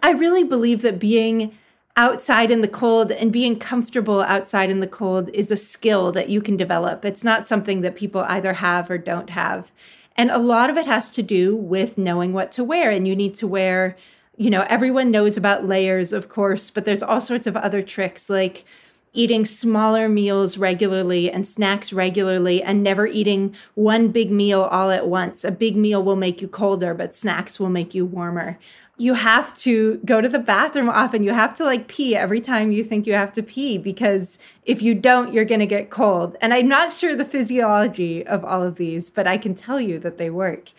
I 0.02 0.12
really 0.12 0.42
believe 0.42 0.80
that 0.80 0.98
being 0.98 1.52
outside 1.94 2.50
in 2.50 2.62
the 2.62 2.68
cold 2.68 3.12
and 3.12 3.30
being 3.30 3.58
comfortable 3.58 4.22
outside 4.22 4.70
in 4.70 4.80
the 4.80 4.86
cold 4.86 5.28
is 5.34 5.50
a 5.50 5.58
skill 5.58 6.10
that 6.12 6.30
you 6.30 6.40
can 6.40 6.56
develop. 6.56 7.04
It's 7.04 7.24
not 7.24 7.46
something 7.46 7.82
that 7.82 7.94
people 7.94 8.22
either 8.22 8.54
have 8.54 8.90
or 8.90 8.96
don't 8.96 9.28
have. 9.30 9.70
And 10.16 10.30
a 10.30 10.38
lot 10.38 10.70
of 10.70 10.78
it 10.78 10.86
has 10.86 11.10
to 11.12 11.22
do 11.22 11.54
with 11.54 11.98
knowing 11.98 12.32
what 12.32 12.50
to 12.52 12.64
wear. 12.64 12.90
And 12.90 13.06
you 13.06 13.14
need 13.14 13.34
to 13.34 13.46
wear, 13.46 13.94
you 14.38 14.48
know, 14.48 14.64
everyone 14.70 15.10
knows 15.10 15.36
about 15.36 15.66
layers, 15.66 16.14
of 16.14 16.30
course, 16.30 16.70
but 16.70 16.86
there's 16.86 17.02
all 17.02 17.20
sorts 17.20 17.46
of 17.46 17.58
other 17.58 17.82
tricks 17.82 18.30
like 18.30 18.64
eating 19.12 19.44
smaller 19.44 20.08
meals 20.08 20.56
regularly 20.56 21.30
and 21.30 21.46
snacks 21.46 21.92
regularly 21.92 22.62
and 22.62 22.82
never 22.82 23.06
eating 23.06 23.54
one 23.74 24.08
big 24.08 24.30
meal 24.30 24.62
all 24.62 24.90
at 24.90 25.08
once. 25.08 25.44
A 25.44 25.50
big 25.50 25.76
meal 25.76 26.02
will 26.02 26.16
make 26.16 26.40
you 26.40 26.48
colder, 26.48 26.94
but 26.94 27.14
snacks 27.14 27.58
will 27.58 27.68
make 27.68 27.94
you 27.94 28.04
warmer. 28.04 28.58
You 28.96 29.14
have 29.14 29.56
to 29.58 29.96
go 30.04 30.20
to 30.20 30.28
the 30.28 30.38
bathroom 30.38 30.88
often. 30.88 31.24
You 31.24 31.32
have 31.32 31.54
to 31.54 31.64
like 31.64 31.88
pee 31.88 32.14
every 32.14 32.40
time 32.40 32.70
you 32.70 32.84
think 32.84 33.06
you 33.06 33.14
have 33.14 33.32
to 33.32 33.42
pee 33.42 33.78
because 33.78 34.38
if 34.64 34.82
you 34.82 34.94
don't, 34.94 35.32
you're 35.32 35.46
going 35.46 35.60
to 35.60 35.66
get 35.66 35.90
cold. 35.90 36.36
And 36.40 36.52
I'm 36.52 36.68
not 36.68 36.92
sure 36.92 37.16
the 37.16 37.24
physiology 37.24 38.24
of 38.26 38.44
all 38.44 38.62
of 38.62 38.76
these, 38.76 39.08
but 39.08 39.26
I 39.26 39.38
can 39.38 39.54
tell 39.54 39.80
you 39.80 39.98
that 40.00 40.18
they 40.18 40.30
work 40.30 40.70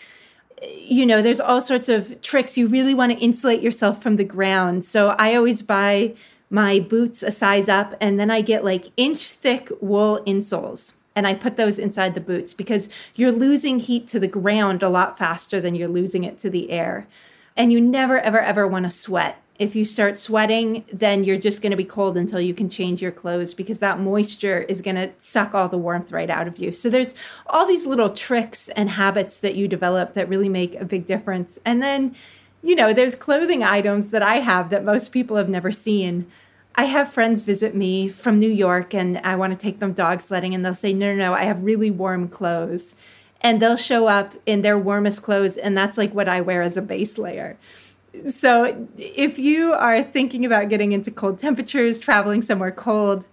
you 0.63 1.05
know, 1.05 1.21
there's 1.21 1.39
all 1.39 1.59
sorts 1.59 1.89
of 1.89 2.21
tricks. 2.21 2.57
You 2.57 2.67
really 2.67 2.93
want 2.93 3.11
to 3.11 3.17
insulate 3.17 3.61
yourself 3.61 4.01
from 4.01 4.17
the 4.17 4.23
ground. 4.23 4.85
So 4.85 5.15
I 5.17 5.35
always 5.35 5.61
buy 5.61 6.13
my 6.51 6.79
boots 6.79 7.23
a 7.23 7.31
size 7.31 7.69
up 7.69 7.95
and 7.99 8.19
then 8.19 8.29
I 8.29 8.41
get 8.41 8.63
like 8.63 8.91
inch 8.97 9.31
thick 9.31 9.71
wool 9.79 10.21
insoles 10.27 10.95
and 11.15 11.25
I 11.25 11.33
put 11.33 11.55
those 11.55 11.79
inside 11.79 12.13
the 12.13 12.21
boots 12.21 12.53
because 12.53 12.89
you're 13.15 13.31
losing 13.31 13.79
heat 13.79 14.07
to 14.09 14.19
the 14.19 14.27
ground 14.27 14.83
a 14.83 14.89
lot 14.89 15.17
faster 15.17 15.59
than 15.59 15.75
you're 15.75 15.87
losing 15.87 16.25
it 16.25 16.37
to 16.39 16.49
the 16.49 16.69
air. 16.69 17.07
And 17.55 17.71
you 17.71 17.81
never, 17.81 18.19
ever, 18.19 18.39
ever 18.39 18.67
want 18.67 18.85
to 18.85 18.89
sweat. 18.89 19.41
If 19.59 19.75
you 19.75 19.85
start 19.85 20.17
sweating, 20.17 20.85
then 20.91 21.23
you're 21.23 21.37
just 21.37 21.61
going 21.61 21.71
to 21.71 21.77
be 21.77 21.85
cold 21.85 22.17
until 22.17 22.41
you 22.41 22.53
can 22.53 22.69
change 22.69 23.01
your 23.01 23.11
clothes 23.11 23.53
because 23.53 23.79
that 23.79 23.99
moisture 23.99 24.59
is 24.63 24.81
going 24.81 24.95
to 24.95 25.11
suck 25.19 25.53
all 25.53 25.69
the 25.69 25.77
warmth 25.77 26.11
right 26.11 26.29
out 26.29 26.47
of 26.47 26.57
you. 26.57 26.71
So 26.71 26.89
there's 26.89 27.13
all 27.45 27.67
these 27.67 27.85
little 27.85 28.09
tricks 28.09 28.69
and 28.69 28.89
habits 28.89 29.37
that 29.37 29.55
you 29.55 29.67
develop 29.67 30.15
that 30.15 30.27
really 30.27 30.49
make 30.49 30.75
a 30.75 30.85
big 30.85 31.05
difference. 31.05 31.59
And 31.63 31.83
then 31.83 32.15
you 32.63 32.75
know, 32.75 32.93
there's 32.93 33.15
clothing 33.15 33.63
items 33.63 34.07
that 34.07 34.21
I 34.21 34.35
have 34.37 34.69
that 34.69 34.83
most 34.83 35.11
people 35.11 35.37
have 35.37 35.49
never 35.49 35.71
seen. 35.71 36.27
I 36.75 36.85
have 36.85 37.11
friends 37.11 37.41
visit 37.41 37.75
me 37.75 38.07
from 38.07 38.39
New 38.39 38.49
York 38.49 38.93
and 38.93 39.17
I 39.19 39.35
want 39.35 39.51
to 39.53 39.59
take 39.59 39.79
them 39.79 39.93
dog 39.93 40.21
sledding 40.21 40.55
and 40.55 40.63
they'll 40.63 40.75
say, 40.75 40.93
no, 40.93 41.11
no, 41.11 41.15
no, 41.15 41.33
I 41.33 41.43
have 41.43 41.63
really 41.63 41.91
warm 41.91 42.29
clothes. 42.29 42.95
And 43.41 43.61
they'll 43.61 43.75
show 43.77 44.07
up 44.07 44.35
in 44.45 44.61
their 44.61 44.77
warmest 44.77 45.23
clothes 45.23 45.57
and 45.57 45.75
that's 45.75 45.97
like 45.97 46.13
what 46.13 46.29
I 46.29 46.41
wear 46.41 46.61
as 46.61 46.77
a 46.77 46.81
base 46.81 47.17
layer. 47.17 47.57
So 48.29 48.87
if 48.97 49.39
you 49.39 49.73
are 49.73 50.03
thinking 50.03 50.45
about 50.45 50.69
getting 50.69 50.91
into 50.91 51.11
cold 51.11 51.39
temperatures, 51.39 51.97
traveling 51.97 52.41
somewhere 52.41 52.71
cold, 52.71 53.27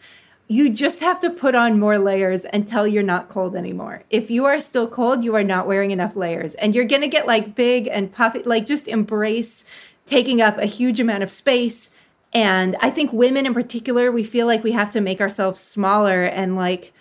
you 0.51 0.71
just 0.71 1.01
have 1.01 1.21
to 1.21 1.29
put 1.29 1.55
on 1.55 1.79
more 1.79 1.99
layers 1.99 2.47
until 2.51 2.87
you're 2.87 3.03
not 3.03 3.29
cold 3.29 3.55
anymore. 3.55 4.03
If 4.09 4.31
you 4.31 4.47
are 4.47 4.59
still 4.59 4.89
cold, 4.89 5.23
you 5.23 5.35
are 5.35 5.45
not 5.45 5.67
wearing 5.67 5.91
enough 5.91 6.17
layers 6.17 6.55
and 6.55 6.75
you're 6.75 6.87
going 6.87 7.03
to 7.03 7.09
get 7.09 7.27
like 7.27 7.55
big 7.55 7.87
and 7.87 8.11
puffy. 8.11 8.43
Like 8.43 8.67
just 8.67 8.89
embrace 8.89 9.67
taking 10.07 10.41
up 10.41 10.57
a 10.57 10.65
huge 10.65 11.01
amount 11.01 11.23
of 11.23 11.31
space. 11.31 11.91
And 12.33 12.77
I 12.81 12.89
think 12.89 13.13
women 13.13 13.45
in 13.45 13.53
particular, 13.53 14.11
we 14.11 14.25
feel 14.25 14.47
like 14.47 14.65
we 14.65 14.73
have 14.73 14.91
to 14.93 15.03
make 15.03 15.21
ourselves 15.21 15.61
smaller 15.61 16.25
and 16.25 16.57
like 16.57 16.95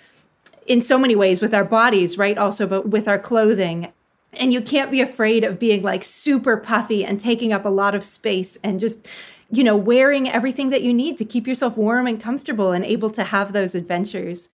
in 0.65 0.81
so 0.81 0.97
many 0.97 1.15
ways 1.15 1.41
with 1.41 1.53
our 1.53 1.63
bodies, 1.63 2.17
right? 2.17 2.37
Also, 2.37 2.67
but 2.67 2.89
with 2.89 3.07
our 3.07 3.19
clothing. 3.19 3.93
And 4.33 4.51
you 4.51 4.61
can't 4.61 4.91
be 4.91 4.99
afraid 4.99 5.45
of 5.45 5.57
being 5.57 5.83
like 5.83 6.03
super 6.03 6.57
puffy 6.57 7.05
and 7.05 7.19
taking 7.19 7.53
up 7.53 7.63
a 7.63 7.69
lot 7.69 7.95
of 7.95 8.03
space 8.03 8.57
and 8.61 8.77
just 8.77 9.09
you 9.49 9.63
know, 9.63 9.77
wearing 9.77 10.29
everything 10.29 10.69
that 10.69 10.81
you 10.81 10.93
need 10.93 11.17
to 11.17 11.25
keep 11.25 11.47
yourself 11.47 11.77
warm 11.77 12.07
and 12.07 12.21
comfortable 12.21 12.71
and 12.71 12.83
able 12.83 13.09
to 13.11 13.23
have 13.23 13.53
those 13.53 13.75
adventures. 13.75 14.49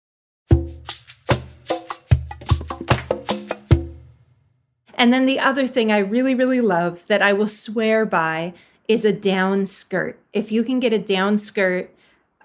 And 4.95 5.12
then 5.12 5.25
the 5.25 5.39
other 5.39 5.67
thing 5.67 5.91
I 5.91 5.97
really, 5.97 6.36
really 6.36 6.62
love 6.62 7.06
that 7.08 7.21
I 7.21 7.34
will 7.34 7.47
swear 7.47 8.06
by 8.06 8.53
is 8.88 9.03
a 9.03 9.12
down 9.12 9.65
skirt. 9.65 10.19
If 10.32 10.51
you 10.51 10.63
can 10.63 10.79
get 10.79 10.93
a 10.93 10.99
down 10.99 11.38
skirt 11.38 11.93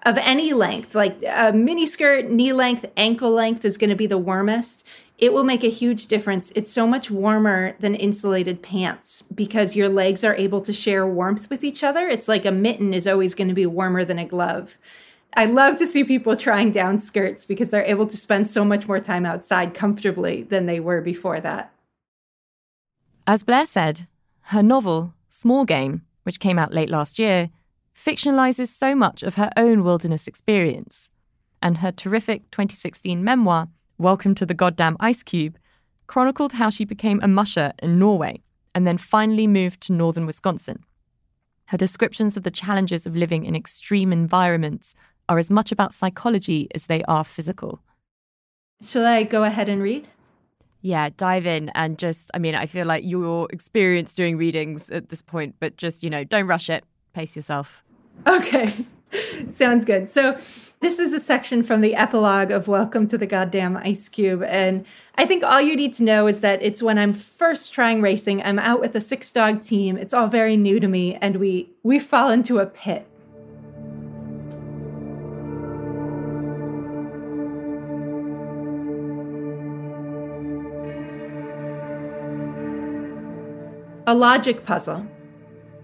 of 0.03 0.17
any 0.17 0.51
length, 0.53 0.95
like 0.95 1.21
a 1.25 1.53
mini 1.53 1.85
skirt, 1.85 2.29
knee 2.29 2.51
length, 2.51 2.85
ankle 2.97 3.31
length 3.31 3.63
is 3.63 3.77
going 3.77 3.91
to 3.91 3.95
be 3.95 4.07
the 4.07 4.17
warmest 4.17 4.85
it 5.19 5.33
will 5.33 5.43
make 5.43 5.65
a 5.65 5.69
huge 5.69 6.07
difference. 6.07 6.51
It's 6.55 6.71
so 6.71 6.87
much 6.87 7.11
warmer 7.11 7.75
than 7.79 7.93
insulated 7.93 8.63
pants 8.63 9.21
because 9.35 9.75
your 9.75 9.89
legs 9.89 10.23
are 10.23 10.35
able 10.35 10.61
to 10.61 10.71
share 10.71 11.05
warmth 11.05 11.49
with 11.49 11.63
each 11.63 11.83
other. 11.83 12.07
It's 12.07 12.29
like 12.29 12.45
a 12.45 12.51
mitten 12.51 12.93
is 12.93 13.05
always 13.05 13.35
going 13.35 13.49
to 13.49 13.53
be 13.53 13.65
warmer 13.65 14.05
than 14.05 14.17
a 14.17 14.25
glove. 14.25 14.77
I 15.35 15.45
love 15.45 15.77
to 15.77 15.85
see 15.85 16.05
people 16.05 16.37
trying 16.37 16.71
down 16.71 16.99
skirts 16.99 17.45
because 17.45 17.69
they're 17.69 17.83
able 17.83 18.07
to 18.07 18.17
spend 18.17 18.49
so 18.49 18.63
much 18.63 18.87
more 18.87 19.01
time 19.01 19.25
outside 19.25 19.73
comfortably 19.73 20.43
than 20.43 20.65
they 20.65 20.79
were 20.79 21.01
before 21.01 21.41
that. 21.41 21.73
As 23.27 23.43
Blair 23.43 23.65
said, 23.65 24.07
her 24.43 24.63
novel, 24.63 25.13
Small 25.29 25.65
Game, 25.65 26.03
which 26.23 26.39
came 26.39 26.57
out 26.57 26.73
late 26.73 26.89
last 26.89 27.19
year, 27.19 27.49
fictionalizes 27.93 28.69
so 28.69 28.95
much 28.95 29.21
of 29.21 29.35
her 29.35 29.51
own 29.57 29.83
wilderness 29.83 30.27
experience. 30.27 31.11
And 31.61 31.79
her 31.79 31.91
terrific 31.91 32.49
2016 32.51 33.21
memoir, 33.21 33.67
Welcome 33.99 34.33
to 34.35 34.45
the 34.45 34.53
Goddamn 34.53 34.95
Ice 35.01 35.23
Cube, 35.23 35.57
chronicled 36.07 36.53
how 36.53 36.69
she 36.69 36.85
became 36.85 37.19
a 37.21 37.27
musher 37.27 37.73
in 37.83 37.99
Norway 37.99 38.41
and 38.73 38.87
then 38.87 38.97
finally 38.97 39.45
moved 39.45 39.81
to 39.81 39.91
northern 39.91 40.25
Wisconsin. 40.25 40.85
Her 41.65 41.77
descriptions 41.77 42.37
of 42.37 42.43
the 42.43 42.49
challenges 42.49 43.05
of 43.05 43.17
living 43.17 43.43
in 43.43 43.57
extreme 43.57 44.13
environments 44.13 44.95
are 45.27 45.37
as 45.37 45.51
much 45.51 45.73
about 45.73 45.93
psychology 45.93 46.69
as 46.73 46.85
they 46.85 47.03
are 47.09 47.25
physical. 47.25 47.81
Shall 48.81 49.05
I 49.05 49.23
go 49.23 49.43
ahead 49.43 49.67
and 49.67 49.83
read? 49.83 50.07
Yeah, 50.79 51.09
dive 51.17 51.45
in 51.45 51.67
and 51.75 51.99
just, 51.99 52.31
I 52.33 52.39
mean, 52.39 52.55
I 52.55 52.67
feel 52.67 52.85
like 52.85 53.03
you're 53.05 53.49
experienced 53.51 54.15
doing 54.15 54.37
readings 54.37 54.89
at 54.89 55.09
this 55.09 55.21
point, 55.21 55.55
but 55.59 55.75
just, 55.75 56.03
you 56.03 56.09
know, 56.09 56.23
don't 56.23 56.47
rush 56.47 56.69
it, 56.69 56.85
pace 57.11 57.35
yourself. 57.35 57.83
Okay. 58.25 58.85
Sounds 59.49 59.85
good. 59.85 60.09
So, 60.09 60.37
this 60.81 60.97
is 60.97 61.11
a 61.11 61.19
section 61.19 61.61
from 61.61 61.81
the 61.81 61.93
epilogue 61.95 62.51
of 62.51 62.69
Welcome 62.69 63.05
to 63.07 63.17
the 63.17 63.25
Goddamn 63.25 63.75
Ice 63.75 64.07
Cube. 64.07 64.43
And 64.43 64.85
I 65.15 65.25
think 65.25 65.43
all 65.43 65.59
you 65.59 65.75
need 65.75 65.93
to 65.95 66.03
know 66.03 66.27
is 66.27 66.39
that 66.39 66.63
it's 66.63 66.81
when 66.81 66.97
I'm 66.97 67.11
first 67.11 67.73
trying 67.73 68.01
racing, 68.01 68.41
I'm 68.41 68.59
out 68.59 68.79
with 68.79 68.95
a 68.95 69.01
six 69.01 69.29
dog 69.33 69.61
team. 69.61 69.97
It's 69.97 70.13
all 70.13 70.27
very 70.27 70.55
new 70.55 70.79
to 70.79 70.87
me, 70.87 71.15
and 71.15 71.35
we 71.35 71.69
we 71.83 71.99
fall 71.99 72.31
into 72.31 72.59
a 72.59 72.65
pit. 72.65 73.05
A 84.07 84.15
logic 84.15 84.65
puzzle. 84.65 85.05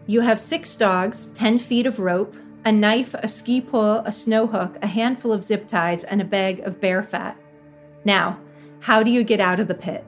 You 0.07 0.21
have 0.21 0.39
six 0.39 0.75
dogs, 0.75 1.27
10 1.33 1.59
feet 1.59 1.85
of 1.85 1.99
rope, 1.99 2.35
a 2.65 2.71
knife, 2.71 3.13
a 3.13 3.27
ski 3.27 3.61
pole, 3.61 4.01
a 4.05 4.11
snow 4.11 4.47
hook, 4.47 4.77
a 4.81 4.87
handful 4.87 5.31
of 5.31 5.43
zip 5.43 5.67
ties, 5.67 6.03
and 6.03 6.19
a 6.19 6.25
bag 6.25 6.59
of 6.61 6.81
bear 6.81 7.03
fat. 7.03 7.37
Now, 8.03 8.39
how 8.81 9.03
do 9.03 9.11
you 9.11 9.23
get 9.23 9.39
out 9.39 9.59
of 9.59 9.67
the 9.67 9.75
pit? 9.75 10.03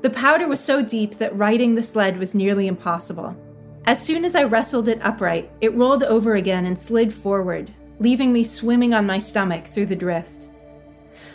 The 0.00 0.10
powder 0.10 0.48
was 0.48 0.60
so 0.60 0.82
deep 0.82 1.16
that 1.18 1.36
riding 1.36 1.74
the 1.74 1.82
sled 1.82 2.18
was 2.18 2.34
nearly 2.34 2.66
impossible. 2.66 3.36
As 3.84 4.04
soon 4.04 4.24
as 4.24 4.34
I 4.34 4.44
wrestled 4.44 4.88
it 4.88 5.00
upright, 5.02 5.50
it 5.60 5.74
rolled 5.74 6.02
over 6.02 6.34
again 6.34 6.64
and 6.64 6.78
slid 6.78 7.12
forward, 7.12 7.70
leaving 8.00 8.32
me 8.32 8.42
swimming 8.42 8.94
on 8.94 9.06
my 9.06 9.18
stomach 9.18 9.66
through 9.66 9.86
the 9.86 9.96
drift. 9.96 10.50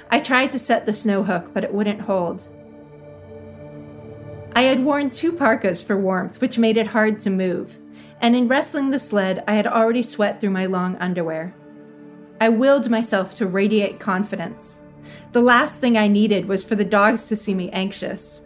I 0.09 0.19
tried 0.19 0.51
to 0.51 0.59
set 0.59 0.85
the 0.85 0.93
snow 0.93 1.23
hook, 1.23 1.51
but 1.53 1.63
it 1.63 1.73
wouldn't 1.73 2.01
hold. 2.01 2.49
I 4.53 4.63
had 4.63 4.83
worn 4.83 5.11
two 5.11 5.31
parkas 5.31 5.81
for 5.81 5.97
warmth, 5.97 6.41
which 6.41 6.57
made 6.57 6.75
it 6.75 6.87
hard 6.87 7.19
to 7.21 7.29
move, 7.29 7.79
and 8.21 8.36
in 8.36 8.47
wrestling 8.47 8.91
the 8.91 8.99
sled, 8.99 9.43
I 9.47 9.55
had 9.55 9.67
already 9.67 10.03
sweat 10.03 10.39
through 10.39 10.51
my 10.51 10.67
long 10.67 10.95
underwear. 10.97 11.53
I 12.39 12.49
willed 12.49 12.89
myself 12.89 13.36
to 13.36 13.47
radiate 13.47 13.99
confidence. 13.99 14.79
The 15.31 15.41
last 15.41 15.77
thing 15.77 15.97
I 15.97 16.07
needed 16.07 16.47
was 16.47 16.63
for 16.63 16.75
the 16.75 16.86
dogs 16.86 17.27
to 17.27 17.36
see 17.36 17.53
me 17.53 17.69
anxious. 17.71 18.41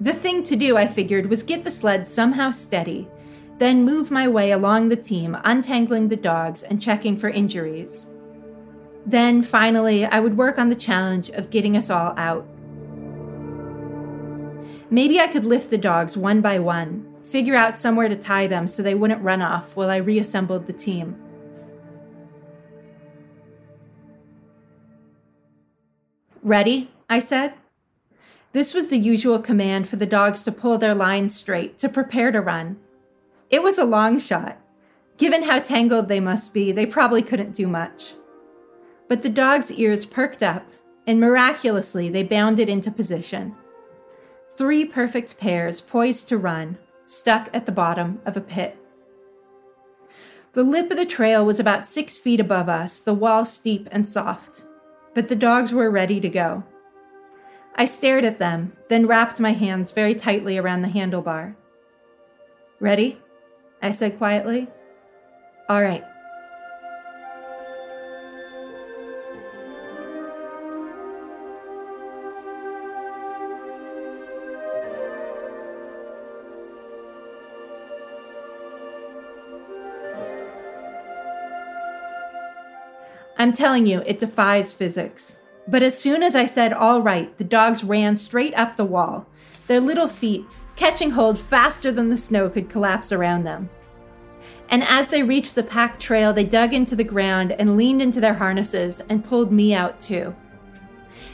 The 0.00 0.12
thing 0.12 0.42
to 0.44 0.56
do, 0.56 0.76
I 0.76 0.86
figured, 0.86 1.30
was 1.30 1.42
get 1.42 1.62
the 1.62 1.70
sled 1.70 2.06
somehow 2.06 2.50
steady, 2.50 3.08
then 3.58 3.84
move 3.84 4.10
my 4.10 4.26
way 4.26 4.50
along 4.50 4.88
the 4.88 4.96
team, 4.96 5.36
untangling 5.44 6.08
the 6.08 6.16
dogs 6.16 6.62
and 6.62 6.80
checking 6.80 7.16
for 7.16 7.28
injuries. 7.28 8.08
Then, 9.04 9.42
finally, 9.42 10.04
I 10.04 10.20
would 10.20 10.36
work 10.36 10.58
on 10.58 10.68
the 10.68 10.74
challenge 10.74 11.30
of 11.30 11.50
getting 11.50 11.76
us 11.76 11.90
all 11.90 12.14
out. 12.16 12.46
Maybe 14.90 15.20
I 15.20 15.28
could 15.28 15.44
lift 15.44 15.70
the 15.70 15.78
dogs 15.78 16.16
one 16.16 16.40
by 16.40 16.58
one, 16.58 17.09
figure 17.22 17.54
out 17.54 17.78
somewhere 17.78 18.08
to 18.08 18.16
tie 18.16 18.46
them 18.46 18.66
so 18.66 18.82
they 18.82 18.94
wouldn't 18.94 19.22
run 19.22 19.42
off 19.42 19.76
while 19.76 19.90
I 19.90 19.96
reassembled 19.96 20.66
the 20.66 20.72
team. 20.72 21.20
Ready? 26.42 26.90
I 27.08 27.18
said. 27.18 27.54
This 28.52 28.74
was 28.74 28.88
the 28.88 28.98
usual 28.98 29.38
command 29.38 29.88
for 29.88 29.96
the 29.96 30.06
dogs 30.06 30.42
to 30.42 30.52
pull 30.52 30.78
their 30.78 30.94
lines 30.94 31.34
straight, 31.34 31.78
to 31.78 31.88
prepare 31.88 32.32
to 32.32 32.40
run. 32.40 32.78
It 33.50 33.62
was 33.62 33.78
a 33.78 33.84
long 33.84 34.18
shot. 34.18 34.58
Given 35.18 35.42
how 35.42 35.58
tangled 35.58 36.08
they 36.08 36.18
must 36.18 36.54
be, 36.54 36.72
they 36.72 36.86
probably 36.86 37.22
couldn't 37.22 37.54
do 37.54 37.66
much. 37.66 38.14
But 39.06 39.22
the 39.22 39.28
dogs' 39.28 39.70
ears 39.72 40.06
perked 40.06 40.42
up, 40.42 40.66
and 41.06 41.20
miraculously 41.20 42.08
they 42.08 42.22
bounded 42.22 42.68
into 42.68 42.90
position. 42.90 43.54
Three 44.56 44.84
perfect 44.84 45.38
pairs 45.38 45.80
poised 45.80 46.28
to 46.30 46.38
run, 46.38 46.78
stuck 47.10 47.50
at 47.52 47.66
the 47.66 47.72
bottom 47.72 48.20
of 48.24 48.36
a 48.36 48.40
pit. 48.40 48.76
The 50.52 50.62
lip 50.62 50.90
of 50.90 50.96
the 50.96 51.06
trail 51.06 51.44
was 51.44 51.60
about 51.60 51.88
six 51.88 52.16
feet 52.16 52.40
above 52.40 52.68
us, 52.68 53.00
the 53.00 53.14
wall 53.14 53.44
steep 53.44 53.88
and 53.90 54.08
soft. 54.08 54.64
But 55.14 55.28
the 55.28 55.36
dogs 55.36 55.72
were 55.72 55.90
ready 55.90 56.20
to 56.20 56.28
go. 56.28 56.64
I 57.74 57.84
stared 57.84 58.24
at 58.24 58.38
them, 58.38 58.72
then 58.88 59.06
wrapped 59.06 59.40
my 59.40 59.52
hands 59.52 59.92
very 59.92 60.14
tightly 60.14 60.58
around 60.58 60.82
the 60.82 60.88
handlebar. 60.88 61.56
Ready? 62.78 63.20
I 63.82 63.90
said 63.90 64.18
quietly. 64.18 64.68
All 65.68 65.82
right. 65.82 66.04
I'm 83.50 83.56
telling 83.56 83.84
you, 83.84 84.04
it 84.06 84.20
defies 84.20 84.72
physics. 84.72 85.36
But 85.66 85.82
as 85.82 85.98
soon 85.98 86.22
as 86.22 86.36
I 86.36 86.46
said, 86.46 86.72
all 86.72 87.02
right, 87.02 87.36
the 87.36 87.42
dogs 87.42 87.82
ran 87.82 88.14
straight 88.14 88.54
up 88.54 88.76
the 88.76 88.84
wall, 88.84 89.26
their 89.66 89.80
little 89.80 90.06
feet 90.06 90.44
catching 90.76 91.10
hold 91.10 91.36
faster 91.36 91.90
than 91.90 92.10
the 92.10 92.16
snow 92.16 92.48
could 92.48 92.70
collapse 92.70 93.10
around 93.10 93.42
them. 93.42 93.68
And 94.68 94.84
as 94.84 95.08
they 95.08 95.24
reached 95.24 95.56
the 95.56 95.64
packed 95.64 96.00
trail, 96.00 96.32
they 96.32 96.44
dug 96.44 96.72
into 96.72 96.94
the 96.94 97.02
ground 97.02 97.50
and 97.50 97.76
leaned 97.76 98.00
into 98.00 98.20
their 98.20 98.34
harnesses 98.34 99.02
and 99.08 99.24
pulled 99.24 99.50
me 99.50 99.74
out 99.74 100.00
too. 100.00 100.36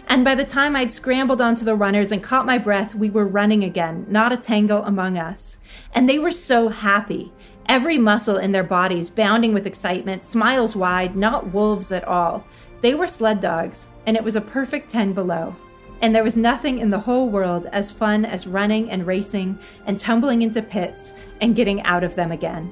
And 0.09 0.25
by 0.25 0.35
the 0.35 0.45
time 0.45 0.75
I'd 0.75 0.95
scrambled 0.95 1.43
onto 1.43 1.67
the 1.67 1.75
runners 1.75 2.13
and 2.13 2.23
caught 2.23 2.47
my 2.47 2.57
breath, 2.57 2.95
we 2.95 3.11
were 3.11 3.27
running 3.27 3.63
again, 3.63 4.07
not 4.09 4.33
a 4.33 4.39
tangle 4.39 4.83
among 4.85 5.19
us. 5.19 5.59
And 5.95 6.09
they 6.09 6.19
were 6.19 6.31
so 6.31 6.71
happy 6.71 7.35
every 7.69 7.99
muscle 7.99 8.37
in 8.37 8.53
their 8.53 8.65
bodies 8.65 9.11
bounding 9.11 9.53
with 9.53 9.67
excitement, 9.67 10.25
smiles 10.25 10.77
wide, 10.77 11.17
not 11.17 11.53
wolves 11.53 11.93
at 11.93 12.05
all. 12.05 12.45
They 12.81 12.95
were 12.95 13.07
sled 13.07 13.41
dogs, 13.41 13.89
and 14.07 14.17
it 14.17 14.25
was 14.25 14.37
a 14.37 14.41
perfect 14.41 14.91
10 14.91 15.13
below. 15.13 15.57
And 16.01 16.15
there 16.15 16.25
was 16.25 16.37
nothing 16.37 16.79
in 16.79 16.91
the 16.91 17.01
whole 17.01 17.29
world 17.29 17.67
as 17.73 17.93
fun 17.93 18.25
as 18.25 18.47
running 18.47 18.91
and 18.91 19.07
racing 19.07 19.59
and 19.87 19.99
tumbling 19.99 20.43
into 20.43 20.61
pits 20.61 21.13
and 21.41 21.57
getting 21.57 21.83
out 21.83 22.05
of 22.05 22.15
them 22.15 22.33
again. 22.33 22.71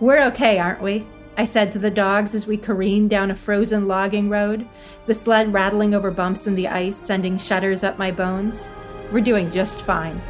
We're 0.00 0.24
okay, 0.26 0.58
aren't 0.58 0.82
we? 0.82 1.06
I 1.36 1.44
said 1.44 1.72
to 1.72 1.78
the 1.78 1.90
dogs 1.90 2.34
as 2.34 2.46
we 2.46 2.56
careened 2.56 3.10
down 3.10 3.30
a 3.30 3.36
frozen 3.36 3.88
logging 3.88 4.28
road, 4.28 4.66
the 5.06 5.14
sled 5.14 5.52
rattling 5.52 5.94
over 5.94 6.10
bumps 6.10 6.46
in 6.46 6.54
the 6.54 6.68
ice, 6.68 6.96
sending 6.96 7.38
shudders 7.38 7.84
up 7.84 7.96
my 7.96 8.10
bones. 8.10 8.68
We're 9.12 9.20
doing 9.20 9.50
just 9.50 9.80
fine. 9.82 10.20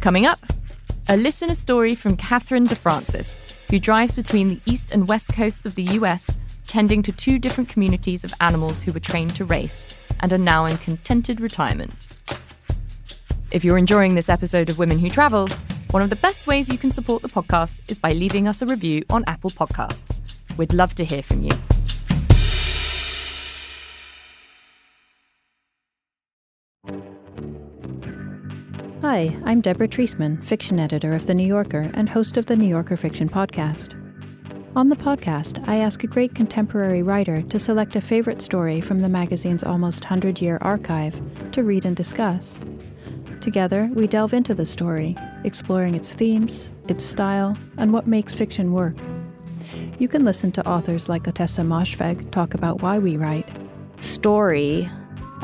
Coming 0.00 0.26
up, 0.26 0.38
a 1.08 1.16
listener 1.16 1.56
story 1.56 1.96
from 1.96 2.16
Catherine 2.16 2.68
DeFrancis, 2.68 3.36
who 3.68 3.80
drives 3.80 4.14
between 4.14 4.48
the 4.48 4.60
east 4.64 4.92
and 4.92 5.08
west 5.08 5.32
coasts 5.32 5.66
of 5.66 5.74
the 5.74 5.82
US, 5.82 6.38
tending 6.68 7.02
to 7.02 7.10
two 7.10 7.38
different 7.38 7.68
communities 7.68 8.22
of 8.22 8.32
animals 8.40 8.82
who 8.82 8.92
were 8.92 9.00
trained 9.00 9.34
to 9.34 9.44
race 9.44 9.88
and 10.20 10.32
are 10.32 10.38
now 10.38 10.66
in 10.66 10.78
contented 10.78 11.40
retirement. 11.40 12.06
If 13.50 13.64
you're 13.64 13.76
enjoying 13.76 14.14
this 14.14 14.28
episode 14.28 14.70
of 14.70 14.78
Women 14.78 15.00
Who 15.00 15.10
Travel, 15.10 15.48
one 15.90 16.02
of 16.02 16.10
the 16.10 16.16
best 16.16 16.46
ways 16.46 16.68
you 16.68 16.78
can 16.78 16.90
support 16.90 17.22
the 17.22 17.28
podcast 17.28 17.80
is 17.90 17.98
by 17.98 18.12
leaving 18.12 18.46
us 18.46 18.62
a 18.62 18.66
review 18.66 19.02
on 19.10 19.24
Apple 19.26 19.50
Podcasts. 19.50 20.20
We'd 20.56 20.74
love 20.74 20.94
to 20.94 21.04
hear 21.04 21.22
from 21.22 21.42
you. 21.42 21.50
Hi, 29.10 29.34
I'm 29.46 29.62
Deborah 29.62 29.88
Treisman, 29.88 30.44
fiction 30.44 30.78
editor 30.78 31.14
of 31.14 31.24
The 31.24 31.32
New 31.32 31.46
Yorker 31.46 31.90
and 31.94 32.10
host 32.10 32.36
of 32.36 32.44
the 32.44 32.54
New 32.54 32.68
Yorker 32.68 32.94
Fiction 32.94 33.26
Podcast. 33.26 33.94
On 34.76 34.90
the 34.90 34.96
podcast, 34.96 35.66
I 35.66 35.76
ask 35.76 36.04
a 36.04 36.06
great 36.06 36.34
contemporary 36.34 37.02
writer 37.02 37.40
to 37.40 37.58
select 37.58 37.96
a 37.96 38.02
favorite 38.02 38.42
story 38.42 38.82
from 38.82 39.00
the 39.00 39.08
magazine's 39.08 39.64
almost 39.64 40.02
100 40.02 40.42
year 40.42 40.58
archive 40.60 41.18
to 41.52 41.64
read 41.64 41.86
and 41.86 41.96
discuss. 41.96 42.60
Together, 43.40 43.88
we 43.94 44.06
delve 44.06 44.34
into 44.34 44.54
the 44.54 44.66
story, 44.66 45.16
exploring 45.42 45.94
its 45.94 46.12
themes, 46.12 46.68
its 46.88 47.02
style, 47.02 47.56
and 47.78 47.94
what 47.94 48.06
makes 48.06 48.34
fiction 48.34 48.74
work. 48.74 48.98
You 49.98 50.08
can 50.08 50.26
listen 50.26 50.52
to 50.52 50.68
authors 50.68 51.08
like 51.08 51.22
Ottessa 51.22 51.64
Moshfegh 51.64 52.30
talk 52.30 52.52
about 52.52 52.82
why 52.82 52.98
we 52.98 53.16
write. 53.16 53.48
Story, 54.00 54.86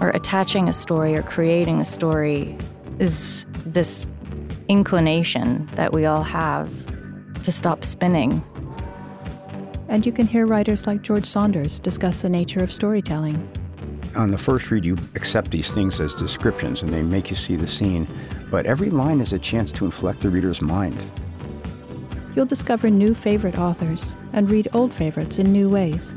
or 0.03 0.11
attaching 0.11 0.69
a 0.69 0.75
story 0.75 1.17
or 1.17 1.23
creating 1.23 1.81
a 1.81 1.85
story, 1.87 2.59
is 2.99 3.44
this 3.67 4.07
inclination 4.69 5.69
that 5.75 5.93
we 5.93 6.07
all 6.07 6.23
have 6.23 6.71
to 7.45 7.53
stop 7.53 7.85
spinning. 7.85 8.43
And 9.89 10.05
you 10.05 10.13
can 10.13 10.27
hear 10.27 10.47
writers 10.47 10.87
like 10.87 11.03
George 11.03 11.27
Saunders 11.27 11.79
discuss 11.79 12.21
the 12.21 12.29
nature 12.29 12.61
of 12.61 12.73
storytelling. 12.73 13.49
On 14.17 14.31
the 14.31 14.39
first 14.39 14.71
read, 14.71 14.85
you 14.85 14.97
accept 15.15 15.51
these 15.51 15.71
things 15.71 16.01
as 16.01 16.15
descriptions 16.15 16.83
and 16.83 16.91
they 16.91 17.03
make 17.03 17.31
you 17.31 17.37
see 17.37 17.57
the 17.57 17.67
scene, 17.67 18.07
but 18.51 18.67
every 18.67 18.91
line 18.91 19.21
is 19.21 19.33
a 19.33 19.39
chance 19.39 19.71
to 19.73 19.85
inflect 19.85 20.23
the 20.23 20.31
reader's 20.31 20.63
mind. 20.63 20.99
You'll 22.35 22.47
discover 22.47 22.91
new 22.91 23.15
favorite 23.15 23.59
authors 23.59 24.17
and 24.33 24.51
read 24.51 24.69
old 24.73 24.93
favorites 24.93 25.39
in 25.39 25.53
new 25.53 25.69
ways. 25.69 26.15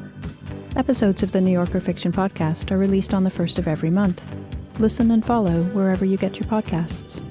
Episodes 0.76 1.24
of 1.24 1.32
the 1.32 1.42
New 1.42 1.52
Yorker 1.52 1.82
Fiction 1.82 2.12
Podcast 2.12 2.72
are 2.72 2.78
released 2.78 3.14
on 3.14 3.24
the 3.24 3.30
first 3.30 3.58
of 3.58 3.68
every 3.68 3.90
month. 3.90 4.22
Listen 4.80 5.12
and 5.12 5.26
follow 5.26 5.64
wherever 5.74 6.06
you 6.06 6.18
get 6.18 6.40
your 6.40 6.48
podcasts. 6.48 7.22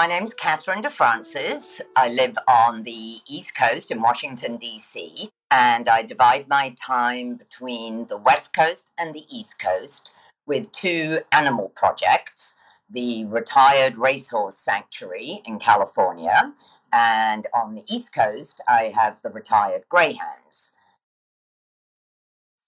My 0.00 0.06
name's 0.06 0.32
Catherine 0.32 0.82
DeFrancis. 0.82 1.78
I 1.94 2.08
live 2.08 2.34
on 2.48 2.84
the 2.84 3.18
East 3.28 3.54
Coast 3.54 3.90
in 3.90 4.00
Washington, 4.00 4.56
D.C., 4.56 5.28
and 5.50 5.88
I 5.88 6.00
divide 6.00 6.48
my 6.48 6.74
time 6.82 7.34
between 7.34 8.06
the 8.06 8.16
West 8.16 8.54
Coast 8.54 8.90
and 8.96 9.14
the 9.14 9.26
East 9.28 9.60
Coast 9.60 10.14
with 10.46 10.72
two 10.72 11.20
animal 11.32 11.70
projects 11.76 12.54
the 12.88 13.26
Retired 13.26 13.98
Racehorse 13.98 14.56
Sanctuary 14.56 15.42
in 15.44 15.58
California, 15.58 16.54
and 16.94 17.46
on 17.52 17.74
the 17.74 17.84
East 17.86 18.14
Coast, 18.14 18.62
I 18.66 18.84
have 18.84 19.20
the 19.20 19.28
Retired 19.28 19.82
Greyhounds. 19.90 20.72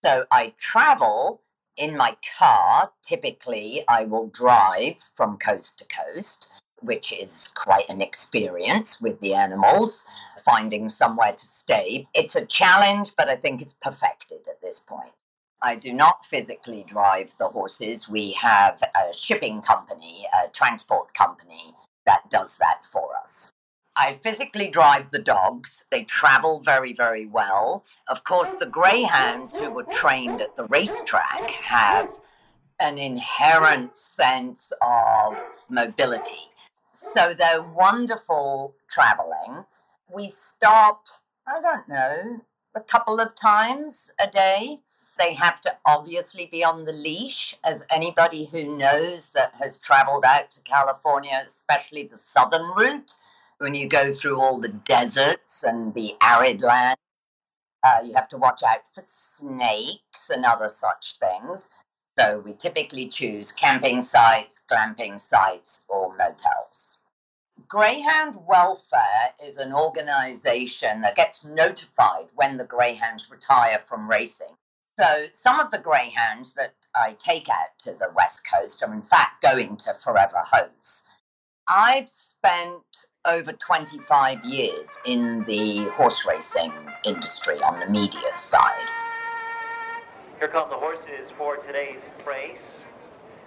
So 0.04 0.26
I 0.30 0.52
travel 0.58 1.40
in 1.78 1.96
my 1.96 2.14
car. 2.38 2.92
Typically, 3.02 3.84
I 3.88 4.04
will 4.04 4.28
drive 4.28 4.98
from 5.14 5.38
coast 5.38 5.78
to 5.78 5.86
coast 5.86 6.52
which 6.82 7.12
is 7.12 7.48
quite 7.54 7.88
an 7.88 8.00
experience 8.00 9.00
with 9.00 9.20
the 9.20 9.34
animals, 9.34 10.06
finding 10.44 10.88
somewhere 10.88 11.32
to 11.32 11.46
stay. 11.46 12.06
It's 12.14 12.36
a 12.36 12.44
challenge, 12.46 13.12
but 13.16 13.28
I 13.28 13.36
think 13.36 13.62
it's 13.62 13.74
perfected 13.74 14.46
at 14.48 14.60
this 14.60 14.80
point. 14.80 15.12
I 15.62 15.76
do 15.76 15.92
not 15.92 16.24
physically 16.24 16.84
drive 16.86 17.36
the 17.38 17.48
horses. 17.48 18.08
We 18.08 18.32
have 18.32 18.82
a 18.82 19.14
shipping 19.14 19.62
company, 19.62 20.26
a 20.44 20.48
transport 20.48 21.14
company 21.14 21.74
that 22.04 22.28
does 22.28 22.58
that 22.58 22.84
for 22.84 23.10
us. 23.20 23.52
I 23.94 24.12
physically 24.14 24.68
drive 24.68 25.10
the 25.10 25.18
dogs. 25.18 25.84
They 25.90 26.04
travel 26.04 26.62
very, 26.64 26.92
very 26.92 27.26
well. 27.26 27.84
Of 28.08 28.24
course, 28.24 28.50
the 28.54 28.66
greyhounds 28.66 29.54
who 29.54 29.70
were 29.70 29.84
trained 29.84 30.40
at 30.40 30.56
the 30.56 30.64
racetrack 30.64 31.50
have 31.50 32.10
an 32.80 32.98
inherent 32.98 33.94
sense 33.94 34.72
of 34.82 35.36
mobility 35.68 36.48
so 37.02 37.34
they're 37.34 37.62
wonderful 37.62 38.76
traveling. 38.88 39.64
We 40.08 40.28
stopped, 40.28 41.10
I 41.46 41.60
don't 41.60 41.88
know, 41.88 42.42
a 42.74 42.80
couple 42.80 43.18
of 43.20 43.34
times 43.34 44.12
a 44.20 44.28
day. 44.28 44.80
They 45.18 45.34
have 45.34 45.60
to 45.62 45.76
obviously 45.84 46.48
be 46.50 46.64
on 46.64 46.84
the 46.84 46.92
leash, 46.92 47.56
as 47.64 47.84
anybody 47.90 48.46
who 48.46 48.76
knows 48.76 49.30
that 49.30 49.56
has 49.60 49.78
traveled 49.78 50.24
out 50.24 50.50
to 50.52 50.62
California, 50.62 51.42
especially 51.44 52.04
the 52.04 52.16
southern 52.16 52.70
route, 52.76 53.12
when 53.58 53.74
you 53.74 53.88
go 53.88 54.12
through 54.12 54.40
all 54.40 54.58
the 54.58 54.68
deserts 54.68 55.64
and 55.64 55.94
the 55.94 56.14
arid 56.22 56.62
land. 56.62 56.96
Uh, 57.84 57.98
you 58.04 58.14
have 58.14 58.28
to 58.28 58.38
watch 58.38 58.62
out 58.62 58.80
for 58.94 59.02
snakes 59.04 60.30
and 60.30 60.44
other 60.44 60.68
such 60.68 61.18
things. 61.18 61.70
So 62.18 62.42
we 62.44 62.52
typically 62.52 63.08
choose 63.08 63.52
camping 63.52 64.02
sites, 64.02 64.64
glamping 64.70 65.18
sites, 65.18 65.86
or 65.88 66.14
motels. 66.16 66.98
Greyhound 67.68 68.36
Welfare 68.46 69.34
is 69.44 69.56
an 69.56 69.72
organization 69.72 71.00
that 71.00 71.16
gets 71.16 71.46
notified 71.46 72.26
when 72.34 72.56
the 72.58 72.66
greyhounds 72.66 73.30
retire 73.30 73.78
from 73.78 74.10
racing. 74.10 74.54
So 74.98 75.26
some 75.32 75.58
of 75.58 75.70
the 75.70 75.78
greyhounds 75.78 76.52
that 76.54 76.74
I 76.94 77.16
take 77.18 77.48
out 77.48 77.78
to 77.80 77.92
the 77.92 78.12
West 78.14 78.42
Coast 78.52 78.82
are 78.82 78.92
in 78.92 79.02
fact 79.02 79.40
going 79.40 79.76
to 79.78 79.94
forever 79.94 80.42
homes. 80.44 81.04
I've 81.66 82.10
spent 82.10 83.06
over 83.24 83.52
25 83.52 84.44
years 84.44 84.98
in 85.06 85.44
the 85.44 85.84
horse 85.92 86.26
racing 86.26 86.72
industry 87.04 87.62
on 87.62 87.80
the 87.80 87.88
media 87.88 88.36
side. 88.36 88.90
Here 90.42 90.50
come 90.50 90.70
the 90.70 90.76
horses 90.76 91.30
for 91.38 91.58
today's 91.58 92.00
race. 92.26 92.58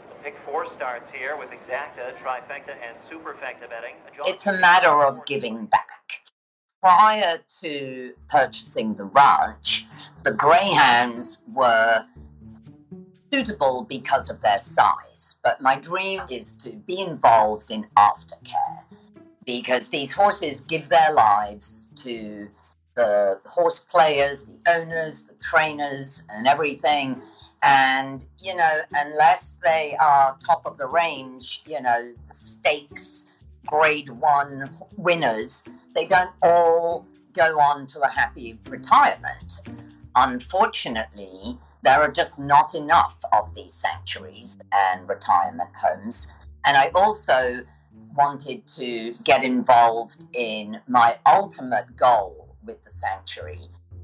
The 0.07 0.15
pick 0.23 0.37
four 0.45 0.65
starts 0.75 1.11
here 1.11 1.35
with 1.35 1.49
exacta, 1.49 2.15
trifecta, 2.23 2.69
and 2.69 2.95
superfecta 3.11 3.69
betting. 3.69 3.95
It's 4.25 4.47
a 4.47 4.53
matter 4.53 5.03
of 5.03 5.25
giving 5.25 5.65
back. 5.65 6.21
Prior 6.79 7.39
to 7.59 8.13
purchasing 8.29 8.95
the 8.95 9.03
ranch, 9.03 9.85
the 10.23 10.31
greyhounds 10.35 11.39
were 11.53 12.05
suitable 13.29 13.85
because 13.89 14.29
of 14.29 14.41
their 14.41 14.59
size, 14.59 15.37
but 15.43 15.59
my 15.59 15.77
dream 15.77 16.21
is 16.31 16.55
to 16.55 16.69
be 16.69 17.01
involved 17.01 17.71
in 17.71 17.87
aftercare 17.97 18.95
because 19.45 19.89
these 19.89 20.13
horses 20.13 20.61
give 20.61 20.87
their 20.87 21.11
lives 21.11 21.89
to 21.97 22.47
the 22.95 23.39
horse 23.45 23.79
players, 23.79 24.43
the 24.43 24.59
owners, 24.67 25.23
the 25.23 25.33
trainers, 25.41 26.23
and 26.29 26.47
everything. 26.47 27.21
And, 27.61 28.25
you 28.39 28.55
know, 28.55 28.81
unless 28.93 29.55
they 29.63 29.95
are 29.99 30.37
top 30.45 30.65
of 30.65 30.77
the 30.77 30.87
range, 30.87 31.63
you 31.65 31.81
know, 31.81 32.13
stakes, 32.29 33.25
grade 33.65 34.09
one 34.09 34.69
winners, 34.97 35.63
they 35.93 36.05
don't 36.05 36.31
all 36.41 37.07
go 37.33 37.59
on 37.59 37.87
to 37.87 38.01
a 38.01 38.09
happy 38.09 38.59
retirement. 38.69 39.61
Unfortunately, 40.15 41.57
there 41.83 42.01
are 42.01 42.11
just 42.11 42.39
not 42.39 42.73
enough 42.75 43.19
of 43.33 43.53
these 43.53 43.73
sanctuaries 43.73 44.57
and 44.71 45.07
retirement 45.09 45.69
homes. 45.75 46.27
And 46.65 46.77
I 46.77 46.91
also 46.95 47.63
wanted 48.15 48.65
to 48.67 49.13
get 49.25 49.43
involved 49.43 50.25
in 50.33 50.81
my 50.87 51.17
ultimate 51.25 51.95
goal 51.95 52.44
with 52.65 52.83
the 52.83 52.89
sanctuary 52.89 53.59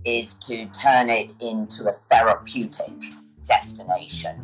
is 0.05 0.33
to 0.35 0.65
turn 0.67 1.09
it 1.09 1.33
into 1.41 1.87
a 1.87 1.93
therapeutic 2.09 2.95
destination. 3.45 4.37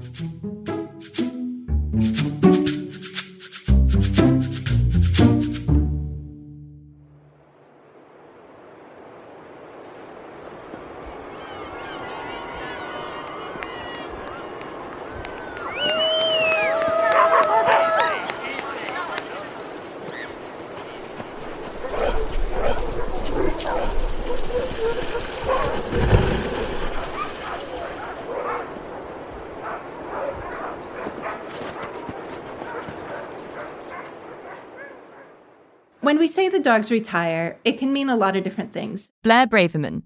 Dogs 36.67 36.91
retire, 36.91 37.57
it 37.63 37.77
can 37.77 37.93
mean 37.93 38.09
a 38.09 38.17
lot 38.17 38.35
of 38.35 38.43
different 38.43 38.73
things. 38.73 39.09
Blair 39.23 39.47
Braverman. 39.47 40.03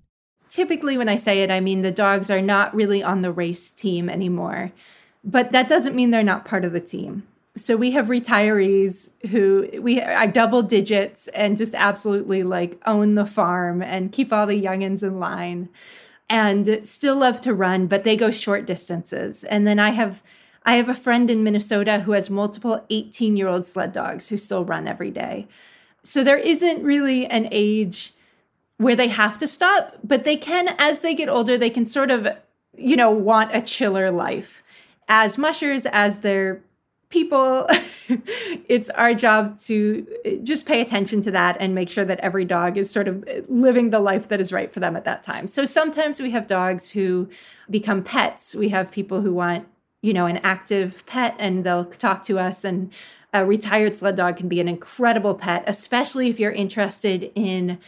Typically, 0.48 0.96
when 0.96 1.10
I 1.10 1.16
say 1.16 1.42
it, 1.42 1.50
I 1.50 1.60
mean 1.60 1.82
the 1.82 1.92
dogs 1.92 2.30
are 2.30 2.42
not 2.42 2.76
really 2.76 3.02
on 3.02 3.24
the 3.24 3.32
race 3.32 3.72
team 3.72 4.08
anymore. 4.10 4.72
But 5.24 5.52
that 5.54 5.68
doesn't 5.68 5.96
mean 5.96 6.12
they're 6.12 6.24
not 6.24 6.46
part 6.46 6.64
of 6.64 6.72
the 6.72 6.80
team. 6.80 7.24
So 7.58 7.76
we 7.76 7.92
have 7.92 8.08
retirees 8.08 9.10
who 9.30 9.70
we 9.82 10.00
are 10.00 10.28
double 10.28 10.62
digits 10.62 11.28
and 11.30 11.58
just 11.58 11.74
absolutely 11.74 12.44
like 12.44 12.80
own 12.86 13.16
the 13.16 13.26
farm 13.26 13.82
and 13.82 14.12
keep 14.12 14.32
all 14.32 14.46
the 14.46 14.64
youngins 14.64 15.02
in 15.02 15.20
line 15.20 15.68
and 16.30 16.88
still 16.88 17.16
love 17.16 17.42
to 17.42 17.54
run, 17.56 17.88
but 17.88 18.04
they 18.04 18.16
go 18.16 18.30
short 18.30 18.68
distances. 18.68 19.44
And 19.46 19.66
then 19.66 19.80
I 19.80 19.90
have 19.90 20.22
I 20.64 20.76
have 20.76 20.90
a 20.90 20.94
friend 20.94 21.32
in 21.32 21.44
Minnesota 21.44 22.02
who 22.02 22.12
has 22.12 22.30
multiple 22.30 22.86
18 22.92 23.36
year 23.36 23.48
old 23.48 23.66
sled 23.66 23.92
dogs 23.92 24.30
who 24.30 24.38
still 24.38 24.64
run 24.64 24.88
every 24.88 25.10
day. 25.10 25.48
So 26.04 26.24
there 26.24 26.38
isn't 26.38 26.84
really 26.84 27.26
an 27.28 27.48
age 27.52 28.14
where 28.78 28.96
they 28.96 29.10
have 29.10 29.38
to 29.38 29.48
stop, 29.48 29.98
but 30.04 30.24
they 30.24 30.36
can, 30.36 30.76
as 30.80 31.00
they 31.00 31.14
get 31.14 31.30
older, 31.30 31.58
they 31.58 31.70
can 31.70 31.86
sort 31.86 32.10
of, 32.10 32.28
you 32.76 32.96
know, 32.96 33.12
want 33.12 33.54
a 33.54 33.62
chiller 33.62 34.10
life. 34.10 34.64
As 35.08 35.38
mushers, 35.38 35.86
as 35.86 36.22
their 36.22 36.62
people, 37.10 37.68
it's 37.70 38.90
our 38.92 39.14
job 39.14 39.60
to 39.60 40.08
uh, 40.26 40.30
just 40.44 40.66
pay 40.66 40.82
attention 40.82 41.22
to 41.22 41.32
that 41.32 41.58
and 41.60 41.76
make 41.76 41.90
sure 41.90 42.06
that 42.06 42.20
every 42.22 42.46
dog 42.46 42.78
is 42.78 42.90
sort 42.90 43.08
of 43.08 43.24
uh, 43.28 43.42
living 43.48 43.92
the 43.92 44.00
life 44.00 44.30
that 44.30 44.42
is 44.42 44.52
right 44.52 44.74
for 44.74 44.80
them 44.80 44.96
at 44.96 45.04
that 45.04 45.22
time. 45.22 45.46
So 45.46 45.66
sometimes 45.66 46.20
we 46.20 46.32
have 46.32 46.48
dogs 46.48 46.90
who 46.90 47.30
become 47.70 48.04
pets. 48.04 48.56
We 48.56 48.70
have 48.70 48.90
people 48.90 49.22
who 49.22 49.34
want, 49.34 49.68
you 50.02 50.14
know, 50.14 50.26
an 50.26 50.38
active 50.38 51.06
pet 51.06 51.36
and 51.38 51.64
they'll 51.64 51.86
talk 51.86 52.24
to 52.24 52.40
us 52.40 52.64
and 52.64 52.92
a 53.34 53.46
retired 53.46 53.96
sled 53.96 54.16
dog 54.16 54.38
can 54.38 54.48
be 54.48 54.60
an 54.60 54.68
incredible 54.68 55.36
pet, 55.36 55.64
especially 55.68 56.30
if 56.30 56.40
you're 56.40 56.52
interested 56.52 57.32
in 57.36 57.80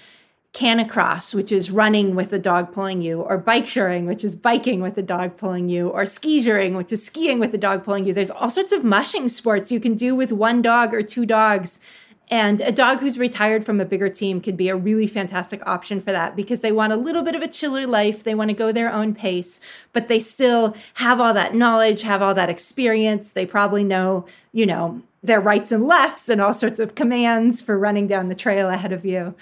canicross, 0.53 1.33
which 1.33 1.51
is 1.51 1.71
running 1.71 2.15
with 2.15 2.31
a 2.31 2.39
dog 2.39 2.71
pulling 2.71 3.01
you, 3.01 3.21
or 3.21 3.41
bikejoring, 3.41 4.05
which 4.05 4.23
is 4.23 4.35
biking 4.35 4.81
with 4.81 4.97
a 4.97 5.01
dog 5.01 5.35
pulling 5.35 5.67
you, 5.67 5.89
or 5.89 6.03
skijoring, 6.03 6.77
which 6.77 6.93
is 6.93 7.03
skiing 7.03 7.39
with 7.39 7.53
a 7.53 7.57
dog 7.57 7.83
pulling 7.83 8.05
you. 8.05 8.13
There's 8.13 8.31
all 8.31 8.49
sorts 8.49 8.71
of 8.71 8.83
mushing 8.83 9.27
sports 9.29 9.71
you 9.71 9.79
can 9.79 9.95
do 9.95 10.15
with 10.15 10.31
one 10.31 10.61
dog 10.61 10.93
or 10.93 11.01
two 11.01 11.25
dogs. 11.25 11.81
And 12.29 12.61
a 12.61 12.71
dog 12.71 12.99
who's 12.99 13.19
retired 13.19 13.65
from 13.65 13.81
a 13.81 13.85
bigger 13.85 14.09
team 14.09 14.41
could 14.41 14.57
be 14.57 14.69
a 14.69 14.75
really 14.75 15.07
fantastic 15.07 15.61
option 15.67 16.01
for 16.01 16.11
that 16.11 16.35
because 16.35 16.61
they 16.61 16.71
want 16.71 16.93
a 16.93 16.97
little 16.97 17.21
bit 17.21 17.35
of 17.35 17.41
a 17.41 17.47
chiller 17.47 17.85
life. 17.85 18.23
They 18.23 18.33
want 18.33 18.49
to 18.49 18.55
go 18.55 18.71
their 18.71 18.91
own 18.91 19.13
pace, 19.13 19.59
but 19.91 20.07
they 20.07 20.19
still 20.19 20.75
have 20.95 21.19
all 21.19 21.33
that 21.33 21.53
knowledge, 21.53 22.03
have 22.03 22.21
all 22.21 22.33
that 22.33 22.49
experience. 22.49 23.31
They 23.31 23.45
probably 23.45 23.83
know, 23.83 24.25
you 24.51 24.65
know, 24.65 25.01
their 25.21 25.39
rights 25.39 25.71
and 25.71 25.87
lefts 25.87 26.29
and 26.29 26.41
all 26.41 26.53
sorts 26.53 26.79
of 26.79 26.95
commands 26.95 27.61
for 27.61 27.77
running 27.77 28.07
down 28.07 28.29
the 28.29 28.35
trail 28.35 28.69
ahead 28.69 28.91
of 28.91 29.05
you. 29.05 29.35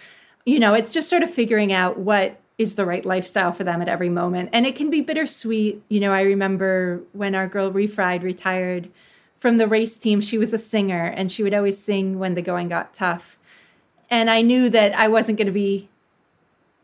You 0.45 0.59
know, 0.59 0.73
it's 0.73 0.91
just 0.91 1.09
sort 1.09 1.23
of 1.23 1.31
figuring 1.31 1.71
out 1.71 1.97
what 1.97 2.39
is 2.57 2.75
the 2.75 2.85
right 2.85 3.05
lifestyle 3.05 3.51
for 3.51 3.63
them 3.63 3.81
at 3.81 3.89
every 3.89 4.09
moment. 4.09 4.49
And 4.53 4.65
it 4.65 4.75
can 4.75 4.89
be 4.89 5.01
bittersweet. 5.01 5.81
You 5.89 5.99
know, 5.99 6.13
I 6.13 6.21
remember 6.21 7.01
when 7.13 7.35
our 7.35 7.47
girl 7.47 7.71
Refried 7.71 8.21
retired 8.21 8.89
from 9.41 9.57
the 9.57 9.67
race 9.67 9.97
team, 9.97 10.21
she 10.21 10.37
was 10.37 10.53
a 10.53 10.57
singer 10.59 11.03
and 11.03 11.31
she 11.31 11.41
would 11.41 11.55
always 11.55 11.79
sing 11.79 12.19
when 12.19 12.35
the 12.35 12.43
going 12.43 12.69
got 12.69 12.93
tough. 12.93 13.39
And 14.07 14.29
I 14.29 14.43
knew 14.43 14.69
that 14.69 14.93
I 14.95 15.07
wasn't 15.07 15.39
going 15.39 15.47
to 15.47 15.51
be 15.51 15.89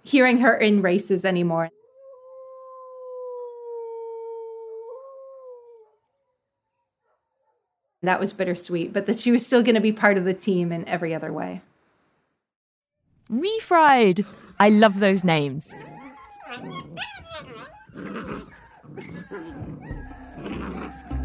hearing 0.04 0.40
her 0.40 0.58
in 0.58 0.82
races 0.82 1.24
anymore. 1.24 1.70
That 8.02 8.20
was 8.20 8.34
bittersweet, 8.34 8.92
but 8.92 9.06
that 9.06 9.20
she 9.20 9.32
was 9.32 9.46
still 9.46 9.62
going 9.62 9.76
to 9.76 9.82
be 9.82 9.92
part 9.92 10.18
of 10.18 10.26
the 10.26 10.34
team 10.34 10.72
in 10.72 10.84
every 10.88 11.14
other 11.14 11.32
way. 11.32 11.62
Refried! 13.30 14.26
I 14.60 14.70
love 14.70 15.00
those 15.00 15.24
names. 15.24 15.76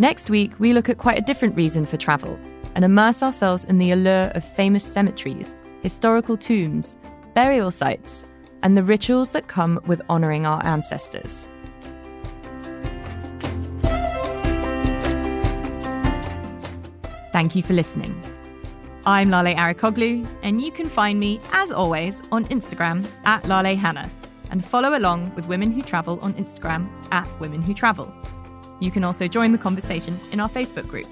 Next 0.00 0.30
week, 0.30 0.52
we 0.58 0.72
look 0.72 0.88
at 0.88 0.96
quite 0.96 1.18
a 1.18 1.20
different 1.20 1.54
reason 1.56 1.84
for 1.84 1.98
travel 1.98 2.40
and 2.74 2.86
immerse 2.86 3.22
ourselves 3.22 3.66
in 3.66 3.76
the 3.76 3.90
allure 3.90 4.30
of 4.34 4.42
famous 4.42 4.82
cemeteries, 4.82 5.54
historical 5.82 6.38
tombs, 6.38 6.96
burial 7.34 7.70
sites, 7.70 8.24
and 8.62 8.74
the 8.74 8.82
rituals 8.82 9.32
that 9.32 9.46
come 9.46 9.78
with 9.84 10.00
honouring 10.08 10.46
our 10.46 10.64
ancestors. 10.64 11.50
Thank 17.30 17.54
you 17.54 17.62
for 17.62 17.74
listening. 17.74 18.18
I'm 19.04 19.28
Lale 19.28 19.54
Arikoglu, 19.54 20.26
and 20.42 20.62
you 20.62 20.72
can 20.72 20.88
find 20.88 21.20
me, 21.20 21.40
as 21.52 21.70
always, 21.70 22.22
on 22.32 22.46
Instagram 22.46 23.06
at 23.26 23.46
Lale 23.46 23.76
Hannah, 23.76 24.10
and 24.50 24.64
follow 24.64 24.96
along 24.96 25.34
with 25.34 25.46
Women 25.46 25.70
Who 25.70 25.82
Travel 25.82 26.18
on 26.22 26.32
Instagram 26.34 26.88
at 27.12 27.28
Women 27.38 27.60
Who 27.60 27.74
Travel. 27.74 28.10
You 28.80 28.90
can 28.90 29.04
also 29.04 29.28
join 29.28 29.52
the 29.52 29.58
conversation 29.58 30.18
in 30.32 30.40
our 30.40 30.48
Facebook 30.48 30.88
group. 30.88 31.06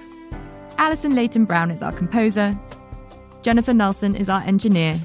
Alison 0.78 1.14
Leighton 1.14 1.44
Brown 1.44 1.70
is 1.70 1.82
our 1.82 1.92
composer. 1.92 2.58
Jennifer 3.42 3.74
Nelson 3.74 4.16
is 4.16 4.28
our 4.28 4.40
engineer. 4.40 4.98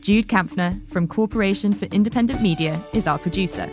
Jude 0.00 0.28
Kampfner 0.28 0.80
from 0.88 1.06
Corporation 1.06 1.72
for 1.72 1.84
Independent 1.86 2.40
Media 2.40 2.82
is 2.94 3.06
our 3.06 3.18
producer. 3.18 3.70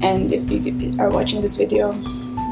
And 0.00 0.32
if 0.32 0.50
you 0.50 0.94
are 1.00 1.08
watching 1.10 1.40
this 1.40 1.56
video, 1.56 1.92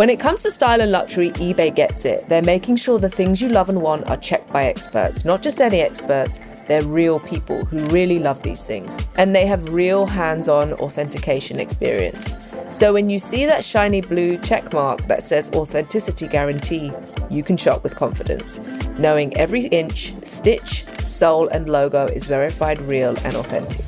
When 0.00 0.08
it 0.08 0.18
comes 0.18 0.42
to 0.44 0.50
style 0.50 0.80
and 0.80 0.90
luxury, 0.90 1.30
eBay 1.32 1.74
gets 1.74 2.06
it. 2.06 2.26
They're 2.26 2.40
making 2.40 2.76
sure 2.76 2.98
the 2.98 3.10
things 3.10 3.42
you 3.42 3.50
love 3.50 3.68
and 3.68 3.82
want 3.82 4.08
are 4.08 4.16
checked 4.16 4.50
by 4.50 4.64
experts, 4.64 5.26
not 5.26 5.42
just 5.42 5.60
any 5.60 5.82
experts. 5.82 6.40
They're 6.68 6.82
real 6.82 7.20
people 7.20 7.66
who 7.66 7.84
really 7.88 8.18
love 8.18 8.42
these 8.42 8.64
things, 8.64 9.06
and 9.16 9.36
they 9.36 9.44
have 9.44 9.74
real 9.74 10.06
hands 10.06 10.48
on 10.48 10.72
authentication 10.72 11.60
experience. 11.60 12.34
So 12.72 12.94
when 12.94 13.10
you 13.10 13.18
see 13.18 13.44
that 13.44 13.62
shiny 13.62 14.00
blue 14.00 14.38
check 14.38 14.72
mark 14.72 15.06
that 15.06 15.22
says 15.22 15.50
authenticity 15.52 16.28
guarantee, 16.28 16.92
you 17.28 17.42
can 17.42 17.58
shop 17.58 17.82
with 17.82 17.94
confidence, 17.94 18.58
knowing 18.96 19.36
every 19.36 19.66
inch, 19.66 20.14
stitch, 20.24 20.86
sole, 21.04 21.48
and 21.48 21.68
logo 21.68 22.06
is 22.06 22.24
verified 22.24 22.80
real 22.80 23.18
and 23.18 23.36
authentic. 23.36 23.84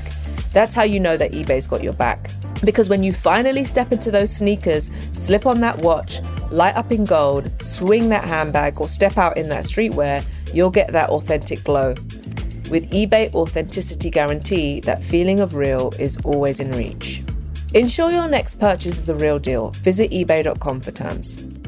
That's 0.52 0.74
how 0.74 0.82
you 0.82 1.00
know 1.00 1.16
that 1.16 1.32
eBay's 1.32 1.66
got 1.66 1.82
your 1.82 1.94
back. 1.94 2.28
Because 2.64 2.88
when 2.88 3.02
you 3.02 3.12
finally 3.12 3.64
step 3.64 3.92
into 3.92 4.10
those 4.10 4.34
sneakers, 4.34 4.90
slip 5.12 5.46
on 5.46 5.60
that 5.60 5.78
watch, 5.78 6.20
light 6.50 6.76
up 6.76 6.92
in 6.92 7.04
gold, 7.04 7.50
swing 7.62 8.08
that 8.10 8.24
handbag, 8.24 8.80
or 8.80 8.88
step 8.88 9.18
out 9.18 9.36
in 9.36 9.48
that 9.48 9.64
streetwear, 9.64 10.24
you'll 10.52 10.70
get 10.70 10.92
that 10.92 11.10
authentic 11.10 11.64
glow. 11.64 11.94
With 12.70 12.90
eBay 12.90 13.34
Authenticity 13.34 14.10
Guarantee, 14.10 14.80
that 14.80 15.02
feeling 15.04 15.40
of 15.40 15.54
real 15.54 15.92
is 15.98 16.16
always 16.24 16.60
in 16.60 16.72
reach. 16.72 17.22
Ensure 17.74 18.10
your 18.10 18.28
next 18.28 18.56
purchase 18.56 18.98
is 18.98 19.06
the 19.06 19.14
real 19.14 19.38
deal. 19.38 19.70
Visit 19.70 20.10
eBay.com 20.10 20.80
for 20.80 20.90
terms. 20.90 21.61